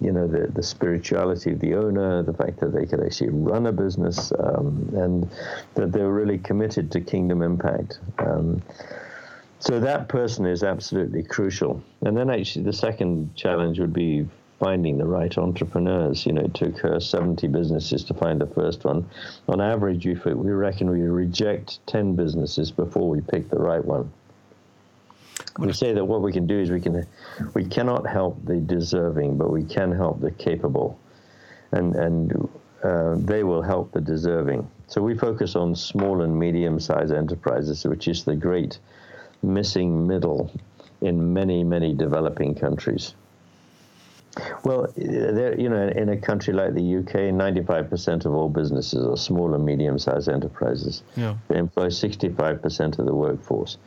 you 0.01 0.11
know 0.11 0.27
the 0.27 0.47
the 0.47 0.63
spirituality 0.63 1.51
of 1.51 1.59
the 1.59 1.75
owner, 1.75 2.23
the 2.23 2.33
fact 2.33 2.59
that 2.59 2.73
they 2.73 2.85
could 2.85 3.03
actually 3.03 3.29
run 3.29 3.65
a 3.67 3.71
business, 3.71 4.31
um, 4.39 4.89
and 4.95 5.29
that 5.75 5.91
they 5.91 6.01
were 6.01 6.13
really 6.13 6.37
committed 6.37 6.91
to 6.91 7.01
kingdom 7.01 7.41
impact. 7.41 7.99
Um, 8.19 8.61
so 9.59 9.79
that 9.79 10.09
person 10.09 10.45
is 10.45 10.63
absolutely 10.63 11.23
crucial. 11.23 11.81
And 12.01 12.15
then 12.15 12.29
actually 12.29 12.65
the 12.65 12.73
second 12.73 13.35
challenge 13.35 13.79
would 13.79 13.93
be 13.93 14.27
finding 14.59 14.97
the 14.97 15.05
right 15.05 15.35
entrepreneurs. 15.37 16.25
You 16.25 16.33
know, 16.33 16.41
it 16.41 16.53
took 16.53 16.77
her 16.79 16.99
70 16.99 17.47
businesses 17.47 18.03
to 18.05 18.13
find 18.13 18.39
the 18.39 18.47
first 18.47 18.83
one. 18.83 19.09
On 19.47 19.59
average, 19.59 20.05
we 20.05 20.13
reckon 20.13 20.89
we 20.89 21.01
reject 21.01 21.85
10 21.87 22.15
businesses 22.15 22.71
before 22.71 23.09
we 23.09 23.21
pick 23.21 23.49
the 23.49 23.57
right 23.57 23.83
one 23.83 24.11
we 25.57 25.71
say 25.73 25.93
that 25.93 26.03
what 26.03 26.21
we 26.21 26.31
can 26.31 26.47
do 26.47 26.59
is 26.59 26.69
we 26.69 26.81
can 26.81 27.05
we 27.53 27.65
cannot 27.65 28.05
help 28.07 28.43
the 28.45 28.57
deserving, 28.57 29.37
but 29.37 29.51
we 29.51 29.63
can 29.63 29.91
help 29.91 30.19
the 30.19 30.31
capable, 30.31 30.99
and 31.71 31.95
and 31.95 32.49
uh, 32.83 33.15
they 33.17 33.43
will 33.43 33.61
help 33.61 33.91
the 33.91 34.01
deserving. 34.01 34.69
So 34.87 35.01
we 35.01 35.17
focus 35.17 35.55
on 35.55 35.75
small 35.75 36.21
and 36.21 36.37
medium-sized 36.37 37.13
enterprises, 37.13 37.85
which 37.85 38.07
is 38.07 38.23
the 38.23 38.35
great 38.35 38.79
missing 39.41 40.07
middle 40.07 40.51
in 41.01 41.33
many 41.33 41.63
many 41.63 41.93
developing 41.93 42.55
countries. 42.55 43.15
Well, 44.65 44.91
there, 44.97 45.57
you 45.57 45.69
know, 45.69 45.87
in 45.87 46.09
a 46.09 46.17
country 46.17 46.53
like 46.53 46.73
the 46.73 46.97
UK, 46.97 47.31
95% 47.31 48.25
of 48.25 48.33
all 48.33 48.49
businesses 48.49 49.05
are 49.05 49.15
small 49.15 49.53
and 49.53 49.65
medium-sized 49.65 50.27
enterprises. 50.27 51.03
Yeah. 51.15 51.35
They 51.47 51.57
employ 51.57 51.87
65% 51.87 52.99
of 52.99 53.05
the 53.05 53.15
workforce. 53.15 53.77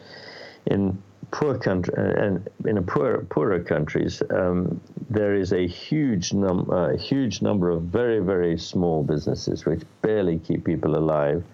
In 0.64 1.02
poor 1.30 1.58
country 1.58 1.94
and 1.96 2.48
in 2.66 2.78
a 2.78 2.82
poor 2.82 3.24
poorer 3.30 3.60
countries, 3.60 4.22
um, 4.30 4.80
there 5.10 5.34
is 5.34 5.52
a 5.52 5.66
huge 5.66 6.32
num 6.32 6.70
uh, 6.70 6.96
huge 6.96 7.42
number 7.42 7.70
of 7.70 7.82
very 7.82 8.20
very 8.20 8.58
small 8.58 9.02
businesses 9.02 9.64
which 9.64 9.82
barely 10.02 10.38
keep 10.38 10.64
people 10.64 10.96
alive, 10.96 11.44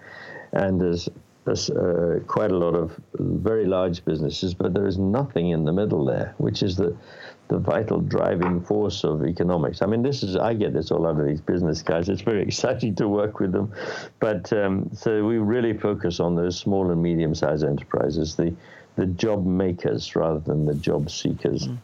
and 0.53 0.81
there's, 0.81 1.09
there's 1.45 1.71
uh, 1.71 2.21
quite 2.27 2.51
a 2.51 2.57
lot 2.57 2.75
of 2.75 2.99
very 3.19 3.67
large 3.67 4.05
businesses, 4.05 4.55
but 4.55 4.75
there 4.75 4.87
is 4.87 4.99
nothing 4.99 5.51
in 5.51 5.65
the 5.65 5.73
middle 5.73 6.05
there, 6.05 6.35
which 6.39 6.63
is 6.63 6.77
the 6.77 6.97
the 7.49 7.59
vital 7.59 8.01
driving 8.01 8.63
force 8.63 9.05
of 9.05 9.27
economics. 9.27 9.83
I 9.83 9.87
mean, 9.87 10.03
this 10.03 10.23
is 10.23 10.37
I 10.37 10.55
get 10.55 10.73
this 10.73 10.91
all 10.91 11.07
out 11.07 11.21
of 11.21 11.27
these 11.27 11.41
business 11.41 11.83
guys. 11.83 12.09
It's 12.09 12.23
very 12.23 12.43
exciting 12.49 12.95
to 12.97 13.09
work 13.09 13.41
with 13.41 13.53
them, 13.53 13.73
but 14.21 14.53
um, 14.53 14.91
so 14.95 15.25
we 15.25 15.39
really 15.39 15.77
focus 15.77 16.21
on 16.21 16.37
those 16.37 16.57
small 16.57 16.91
and 16.91 17.03
medium-sized 17.03 17.65
enterprises, 17.65 18.37
the 18.37 18.55
the 18.97 19.07
job 19.07 19.45
makers 19.47 20.15
rather 20.15 20.41
than 20.41 20.67
the 20.67 20.75
job 20.75 21.11
seekers. 21.11 21.69
Mm. 21.69 21.79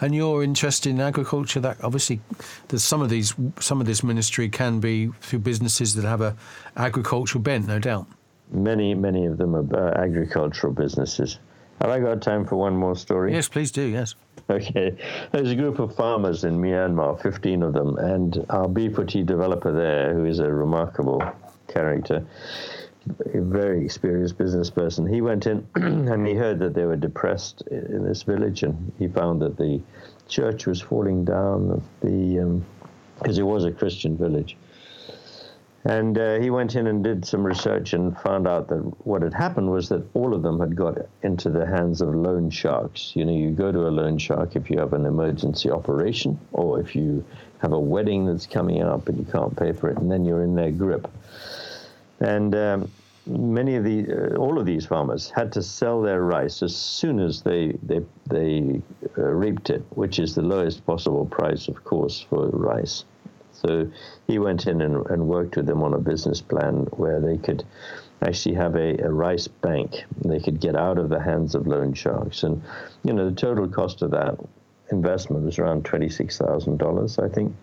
And 0.00 0.14
you're 0.14 0.42
interested 0.42 0.90
in 0.90 1.00
agriculture. 1.00 1.60
That 1.60 1.82
obviously, 1.82 2.20
there's 2.68 2.82
some 2.82 3.02
of 3.02 3.10
these 3.10 3.34
some 3.60 3.80
of 3.80 3.86
this 3.86 4.02
ministry 4.02 4.48
can 4.48 4.80
be 4.80 5.10
through 5.20 5.40
businesses 5.40 5.94
that 5.94 6.04
have 6.04 6.20
a 6.20 6.36
agricultural 6.76 7.42
bent, 7.42 7.66
no 7.66 7.78
doubt. 7.78 8.06
Many 8.50 8.94
many 8.94 9.26
of 9.26 9.38
them 9.38 9.54
are 9.54 9.76
uh, 9.76 10.02
agricultural 10.02 10.72
businesses. 10.72 11.38
Have 11.80 11.90
I 11.90 12.00
got 12.00 12.20
time 12.20 12.44
for 12.44 12.56
one 12.56 12.76
more 12.76 12.96
story? 12.96 13.32
Yes, 13.32 13.48
please 13.48 13.70
do. 13.70 13.82
Yes. 13.82 14.14
Okay. 14.50 14.96
There's 15.30 15.50
a 15.50 15.54
group 15.54 15.78
of 15.78 15.94
farmers 15.94 16.44
in 16.44 16.60
Myanmar, 16.60 17.22
15 17.22 17.62
of 17.62 17.72
them, 17.72 17.96
and 17.98 18.44
our 18.50 18.66
B4T 18.66 19.24
developer 19.24 19.72
there, 19.72 20.12
who 20.12 20.24
is 20.24 20.40
a 20.40 20.52
remarkable 20.52 21.22
character, 21.68 22.26
a 23.34 23.40
very 23.40 23.84
experienced 23.84 24.38
business 24.38 24.70
person, 24.70 25.06
he 25.06 25.20
went 25.20 25.46
in 25.46 25.66
and 25.74 26.26
he 26.26 26.34
heard 26.34 26.58
that 26.58 26.74
they 26.74 26.84
were 26.84 26.96
depressed 26.96 27.62
in 27.70 28.04
this 28.04 28.22
village, 28.22 28.62
and 28.62 28.92
he 28.98 29.08
found 29.08 29.40
that 29.42 29.56
the 29.56 29.80
church 30.28 30.66
was 30.66 30.80
falling 30.80 31.24
down, 31.24 31.82
the 32.00 32.64
because 33.18 33.38
um, 33.38 33.44
it 33.44 33.46
was 33.46 33.64
a 33.64 33.72
Christian 33.72 34.16
village. 34.16 34.56
And 35.84 36.18
uh, 36.18 36.38
he 36.40 36.50
went 36.50 36.76
in 36.76 36.86
and 36.86 37.02
did 37.02 37.24
some 37.24 37.42
research 37.42 37.94
and 37.94 38.16
found 38.18 38.46
out 38.46 38.68
that 38.68 38.80
what 39.06 39.22
had 39.22 39.32
happened 39.32 39.70
was 39.70 39.88
that 39.88 40.04
all 40.12 40.34
of 40.34 40.42
them 40.42 40.60
had 40.60 40.76
got 40.76 40.98
into 41.22 41.48
the 41.48 41.64
hands 41.64 42.02
of 42.02 42.14
loan 42.14 42.50
sharks. 42.50 43.12
You 43.16 43.24
know, 43.24 43.32
you 43.32 43.50
go 43.50 43.72
to 43.72 43.88
a 43.88 43.88
loan 43.88 44.18
shark 44.18 44.56
if 44.56 44.68
you 44.70 44.78
have 44.78 44.92
an 44.92 45.06
emergency 45.06 45.70
operation 45.70 46.38
or 46.52 46.80
if 46.80 46.94
you 46.94 47.24
have 47.62 47.72
a 47.72 47.80
wedding 47.80 48.26
that's 48.26 48.46
coming 48.46 48.82
up 48.82 49.08
and 49.08 49.18
you 49.18 49.24
can't 49.32 49.56
pay 49.56 49.72
for 49.72 49.88
it, 49.88 49.96
and 49.96 50.10
then 50.10 50.26
you're 50.26 50.42
in 50.42 50.54
their 50.54 50.70
grip. 50.70 51.10
And 52.20 52.54
um, 52.54 52.90
many 53.26 53.76
of 53.76 53.84
the, 53.84 54.06
uh, 54.08 54.36
all 54.36 54.58
of 54.58 54.66
these 54.66 54.86
farmers 54.86 55.30
had 55.30 55.52
to 55.52 55.62
sell 55.62 56.02
their 56.02 56.22
rice 56.22 56.62
as 56.62 56.76
soon 56.76 57.20
as 57.20 57.42
they 57.42 57.72
they 57.82 58.00
they 58.28 58.82
uh, 59.18 59.22
reaped 59.22 59.70
it, 59.70 59.82
which 59.90 60.18
is 60.18 60.34
the 60.34 60.42
lowest 60.42 60.84
possible 60.86 61.26
price, 61.26 61.68
of 61.68 61.82
course, 61.84 62.20
for 62.28 62.48
rice. 62.48 63.04
So 63.52 63.90
he 64.26 64.38
went 64.38 64.66
in 64.66 64.80
and, 64.80 65.06
and 65.10 65.28
worked 65.28 65.56
with 65.56 65.66
them 65.66 65.82
on 65.82 65.92
a 65.92 65.98
business 65.98 66.40
plan 66.40 66.86
where 66.92 67.20
they 67.20 67.36
could 67.36 67.64
actually 68.22 68.54
have 68.54 68.74
a, 68.74 68.96
a 69.02 69.10
rice 69.10 69.48
bank. 69.48 70.04
They 70.24 70.40
could 70.40 70.60
get 70.60 70.76
out 70.76 70.98
of 70.98 71.08
the 71.08 71.20
hands 71.20 71.54
of 71.54 71.66
loan 71.66 71.92
sharks. 71.92 72.42
And, 72.42 72.62
you 73.02 73.12
know, 73.12 73.28
the 73.28 73.36
total 73.36 73.68
cost 73.68 74.02
of 74.02 74.12
that 74.12 74.38
investment 74.90 75.44
was 75.44 75.58
around 75.58 75.84
$26,000, 75.84 77.22
I 77.22 77.28
think. 77.34 77.54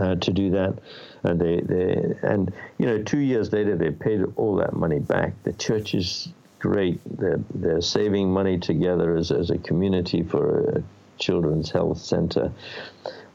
Uh, 0.00 0.16
to 0.16 0.32
do 0.32 0.50
that, 0.50 0.76
and 1.22 1.40
they, 1.40 1.60
they 1.60 2.12
and 2.22 2.52
you 2.76 2.86
know 2.86 3.00
two 3.04 3.20
years 3.20 3.52
later 3.52 3.76
they 3.76 3.90
paid 3.90 4.20
all 4.34 4.56
that 4.56 4.72
money 4.72 4.98
back. 4.98 5.32
The 5.44 5.52
church 5.52 5.94
is 5.94 6.28
great. 6.58 7.00
They're 7.18 7.40
they're 7.54 7.80
saving 7.80 8.32
money 8.32 8.58
together 8.58 9.16
as 9.16 9.30
as 9.30 9.50
a 9.50 9.58
community 9.58 10.24
for 10.24 10.70
a 10.70 10.82
children's 11.18 11.70
health 11.70 11.98
center 11.98 12.52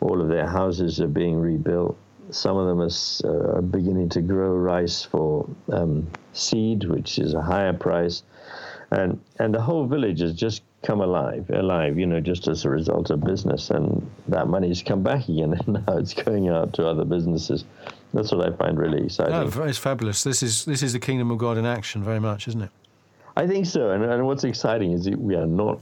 all 0.01 0.19
of 0.19 0.27
their 0.27 0.47
houses 0.47 0.99
are 0.99 1.07
being 1.07 1.39
rebuilt. 1.39 1.97
Some 2.31 2.57
of 2.57 2.67
them 2.67 2.81
are, 2.81 3.57
uh, 3.57 3.61
beginning 3.61 4.09
to 4.09 4.21
grow 4.21 4.55
rice 4.55 5.03
for 5.03 5.47
um, 5.71 6.07
seed, 6.33 6.83
which 6.85 7.19
is 7.19 7.33
a 7.33 7.41
higher 7.41 7.73
price, 7.73 8.23
and 8.89 9.19
and 9.39 9.53
the 9.53 9.61
whole 9.61 9.85
village 9.85 10.21
is 10.21 10.33
just 10.33 10.63
come 10.83 11.01
alive, 11.01 11.49
alive. 11.49 11.97
You 11.97 12.05
know, 12.05 12.19
just 12.19 12.47
as 12.47 12.65
a 12.65 12.69
result 12.69 13.09
of 13.09 13.23
business, 13.23 13.69
and 13.69 14.09
that 14.27 14.47
money's 14.47 14.81
come 14.81 15.03
back 15.03 15.27
again, 15.29 15.53
and 15.65 15.85
now 15.85 15.97
it's 15.97 16.13
going 16.13 16.49
out 16.49 16.73
to 16.73 16.87
other 16.87 17.05
businesses. 17.05 17.65
That's 18.13 18.31
what 18.31 18.51
I 18.51 18.55
find 18.55 18.77
really 18.77 19.05
exciting. 19.05 19.33
No, 19.33 19.63
it's 19.63 19.77
fabulous. 19.77 20.23
This 20.23 20.43
is 20.43 20.65
this 20.65 20.83
is 20.83 20.93
the 20.93 20.99
kingdom 20.99 21.31
of 21.31 21.37
God 21.37 21.57
in 21.57 21.65
action, 21.65 22.03
very 22.03 22.19
much, 22.19 22.47
isn't 22.47 22.61
it? 22.61 22.69
I 23.35 23.47
think 23.47 23.65
so. 23.65 23.91
And, 23.91 24.03
and 24.03 24.25
what's 24.25 24.43
exciting 24.43 24.91
is 24.91 25.09
we 25.09 25.35
are 25.35 25.45
not 25.45 25.79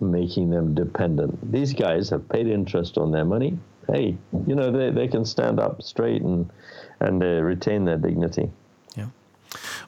making 0.00 0.50
them 0.50 0.74
dependent. 0.74 1.52
These 1.52 1.72
guys 1.72 2.10
have 2.10 2.28
paid 2.28 2.46
interest 2.46 2.98
on 2.98 3.12
their 3.12 3.24
money. 3.24 3.58
Hey, 3.86 4.16
you 4.46 4.54
know, 4.54 4.70
they, 4.70 4.90
they 4.90 5.08
can 5.08 5.24
stand 5.24 5.60
up 5.60 5.82
straight 5.82 6.22
and, 6.22 6.50
and 7.00 7.22
uh, 7.22 7.42
retain 7.42 7.84
their 7.84 7.98
dignity. 7.98 8.50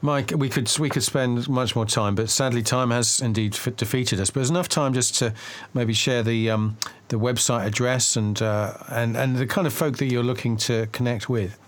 Mike, 0.02 0.32
we 0.36 0.48
could 0.48 0.70
we 0.78 0.88
could 0.88 1.02
spend 1.02 1.48
much 1.48 1.74
more 1.74 1.86
time, 1.86 2.14
but 2.14 2.30
sadly, 2.30 2.62
time 2.62 2.90
has 2.90 3.20
indeed 3.20 3.58
defeated 3.76 4.20
us. 4.20 4.30
But 4.30 4.40
there's 4.40 4.50
enough 4.50 4.68
time 4.68 4.92
just 4.92 5.16
to 5.16 5.34
maybe 5.74 5.92
share 5.92 6.22
the 6.22 6.50
um, 6.50 6.76
the 7.08 7.16
website 7.16 7.66
address 7.66 8.16
and 8.16 8.40
uh, 8.42 8.74
and 8.88 9.16
and 9.16 9.36
the 9.36 9.46
kind 9.46 9.66
of 9.66 9.72
folk 9.72 9.98
that 9.98 10.06
you're 10.06 10.22
looking 10.22 10.56
to 10.58 10.86
connect 10.92 11.28
with. 11.28 11.58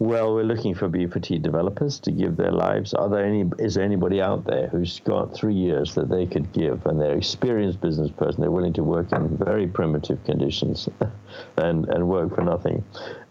Well, 0.00 0.32
we're 0.32 0.44
looking 0.44 0.74
for 0.74 0.88
B4T 0.88 1.42
developers 1.42 2.00
to 2.00 2.10
give 2.10 2.38
their 2.38 2.52
lives. 2.52 2.94
Are 2.94 3.10
there 3.10 3.22
any? 3.22 3.44
Is 3.58 3.74
there 3.74 3.84
anybody 3.84 4.22
out 4.22 4.46
there 4.46 4.68
who's 4.68 5.00
got 5.00 5.34
three 5.34 5.54
years 5.54 5.94
that 5.94 6.08
they 6.08 6.24
could 6.24 6.50
give, 6.54 6.86
and 6.86 6.98
they're 6.98 7.18
experienced 7.18 7.82
business 7.82 8.10
person? 8.10 8.40
They're 8.40 8.50
willing 8.50 8.72
to 8.74 8.82
work 8.82 9.12
in 9.12 9.36
very 9.36 9.66
primitive 9.66 10.24
conditions, 10.24 10.88
and 11.58 11.86
and 11.90 12.08
work 12.08 12.34
for 12.34 12.42
nothing, 12.42 12.82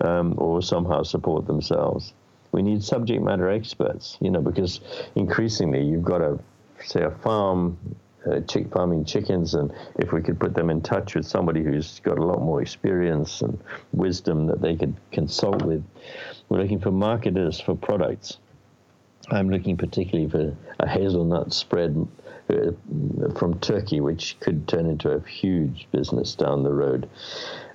um, 0.02 0.36
or 0.38 0.62
somehow 0.62 1.02
support 1.02 1.48
themselves. 1.48 2.14
We 2.52 2.62
need 2.62 2.84
subject 2.84 3.22
matter 3.22 3.50
experts, 3.50 4.18
you 4.22 4.32
know, 4.32 4.42
because 4.42 4.82
increasingly 5.16 5.84
you've 5.84 6.04
got 6.04 6.22
a 6.22 6.40
say 6.84 7.04
a 7.04 7.12
farm 7.12 7.78
uh, 8.30 8.42
chick 8.42 8.72
farming 8.72 9.06
chickens, 9.06 9.54
and 9.54 9.72
if 9.98 10.12
we 10.12 10.22
could 10.22 10.40
put 10.40 10.54
them 10.54 10.70
in 10.70 10.82
touch 10.82 11.16
with 11.16 11.26
somebody 11.26 11.64
who's 11.64 12.00
got 12.02 12.18
a 12.18 12.24
lot 12.24 12.42
more 12.42 12.62
experience 12.62 13.42
and 13.42 13.60
wisdom 13.94 14.48
that 14.48 14.62
they 14.62 14.76
could 14.76 14.96
consult 15.12 15.62
with, 15.64 15.84
we're 16.50 16.62
looking 16.62 16.80
for 16.80 16.92
marketers 16.92 17.60
for 17.60 17.76
products. 17.76 18.38
I'm 19.32 19.50
looking 19.50 19.78
particularly 19.78 20.30
for 20.30 20.56
a 20.80 20.88
hazelnut 20.88 21.54
spread 21.54 22.08
uh, 22.50 22.72
from 23.38 23.60
Turkey, 23.60 24.02
which 24.02 24.40
could 24.40 24.68
turn 24.68 24.88
into 24.88 25.12
a 25.12 25.22
huge 25.22 25.88
business 25.92 26.36
down 26.36 26.64
the 26.64 26.74
road. 26.74 27.08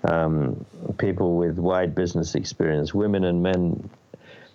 Um, 0.03 0.67
people 0.99 1.37
with 1.37 1.59
wide 1.59 1.95
business 1.95 2.35
experience, 2.35 2.93
women 2.93 3.25
and 3.25 3.43
men 3.43 3.89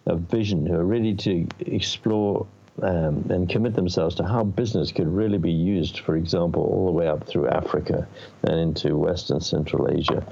of 0.05 0.21
vision 0.21 0.65
who 0.65 0.75
are 0.75 0.85
ready 0.85 1.13
to 1.13 1.47
explore 1.59 2.47
um, 2.81 3.25
and 3.29 3.49
commit 3.49 3.75
themselves 3.75 4.15
to 4.15 4.25
how 4.25 4.43
business 4.43 4.91
could 4.91 5.07
really 5.07 5.37
be 5.37 5.51
used, 5.51 5.99
for 5.99 6.15
example, 6.15 6.63
all 6.63 6.85
the 6.85 6.91
way 6.91 7.07
up 7.07 7.27
through 7.27 7.49
Africa 7.49 8.07
and 8.43 8.59
into 8.59 8.95
Western 8.97 9.41
Central 9.41 9.89
Asia. 9.89 10.25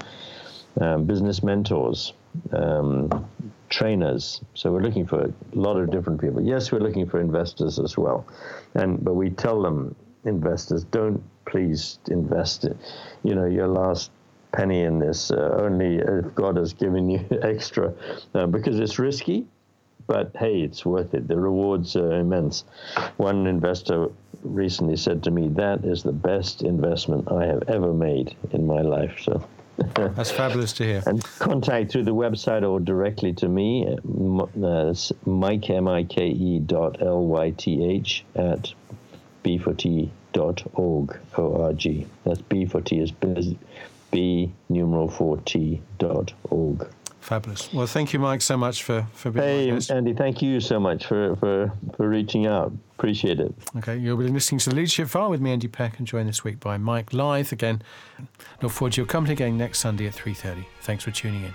Um, 0.80 1.04
business 1.04 1.42
mentors, 1.42 2.12
um, 2.52 3.28
trainers. 3.68 4.40
So 4.54 4.70
we're 4.70 4.82
looking 4.82 5.06
for 5.06 5.22
a 5.24 5.32
lot 5.52 5.76
of 5.76 5.90
different 5.90 6.20
people. 6.20 6.40
Yes, 6.42 6.70
we're 6.70 6.78
looking 6.78 7.08
for 7.08 7.20
investors 7.20 7.78
as 7.78 7.98
well, 7.98 8.26
and 8.74 9.02
but 9.04 9.14
we 9.14 9.30
tell 9.30 9.60
them 9.60 9.96
investors 10.24 10.84
don't 10.84 11.22
please 11.46 11.98
invest 12.08 12.64
it. 12.64 12.76
You 13.24 13.34
know 13.34 13.46
your 13.46 13.66
last 13.66 14.12
penny 14.52 14.82
in 14.82 14.98
this 14.98 15.30
uh, 15.30 15.56
only 15.60 15.96
if 15.96 16.34
God 16.34 16.56
has 16.56 16.74
given 16.74 17.10
you 17.10 17.26
extra, 17.42 17.92
uh, 18.34 18.46
because 18.46 18.78
it's 18.78 18.98
risky. 18.98 19.46
But 20.08 20.32
hey, 20.36 20.62
it's 20.62 20.84
worth 20.84 21.14
it. 21.14 21.28
The 21.28 21.36
rewards 21.36 21.94
are 21.94 22.12
immense. 22.14 22.64
One 23.18 23.46
investor 23.46 24.08
recently 24.42 24.96
said 24.96 25.22
to 25.24 25.30
me, 25.30 25.48
"That 25.48 25.84
is 25.84 26.02
the 26.02 26.12
best 26.12 26.62
investment 26.62 27.30
I 27.30 27.44
have 27.44 27.62
ever 27.68 27.92
made 27.92 28.34
in 28.50 28.66
my 28.66 28.80
life." 28.80 29.16
So. 29.22 29.44
That's 29.94 30.32
fabulous 30.32 30.72
to 30.74 30.84
hear. 30.84 31.02
And 31.06 31.22
contact 31.38 31.92
through 31.92 32.02
the 32.02 32.14
website 32.14 32.68
or 32.68 32.80
directly 32.80 33.32
to 33.34 33.48
me, 33.48 33.86
uh, 33.86 34.94
Mike, 35.24 35.70
M-I-K-E 35.70 36.58
dot 36.60 37.00
L-Y-T-H 37.00 38.24
at 38.34 38.72
b4t 39.44 40.10
dot 40.32 40.62
org, 40.74 41.16
O-R-G. 41.36 42.06
That's 42.24 42.42
B4T 42.42 43.02
is 43.02 43.12
B 44.10 44.52
numeral 44.68 45.08
4T 45.08 45.80
dot 45.98 46.32
org. 46.50 46.88
Fabulous. 47.20 47.72
Well, 47.72 47.86
thank 47.86 48.12
you, 48.12 48.18
Mike, 48.18 48.40
so 48.40 48.56
much 48.56 48.82
for, 48.82 49.06
for 49.12 49.30
being 49.30 49.80
Hey, 49.80 49.94
Andy, 49.94 50.14
thank 50.14 50.40
you 50.40 50.60
so 50.60 50.80
much 50.80 51.06
for, 51.06 51.36
for, 51.36 51.72
for 51.96 52.08
reaching 52.08 52.46
out. 52.46 52.72
Appreciate 52.96 53.38
it. 53.40 53.54
Okay, 53.76 53.96
you'll 53.96 54.16
be 54.16 54.28
listening 54.28 54.60
to 54.60 54.70
the 54.70 54.76
Leadership 54.76 55.08
File 55.08 55.30
with 55.30 55.40
me, 55.40 55.52
Andy 55.52 55.68
Peck, 55.68 55.98
and 55.98 56.06
joined 56.06 56.28
this 56.28 56.42
week 56.42 56.58
by 56.60 56.78
Mike 56.78 57.10
Lyth 57.10 57.52
again. 57.52 57.82
Look 58.62 58.72
forward 58.72 58.94
to 58.94 59.00
your 59.00 59.06
company 59.06 59.34
again 59.34 59.58
next 59.58 59.80
Sunday 59.80 60.06
at 60.06 60.14
3.30. 60.14 60.64
Thanks 60.80 61.04
for 61.04 61.10
tuning 61.10 61.44
in. 61.44 61.54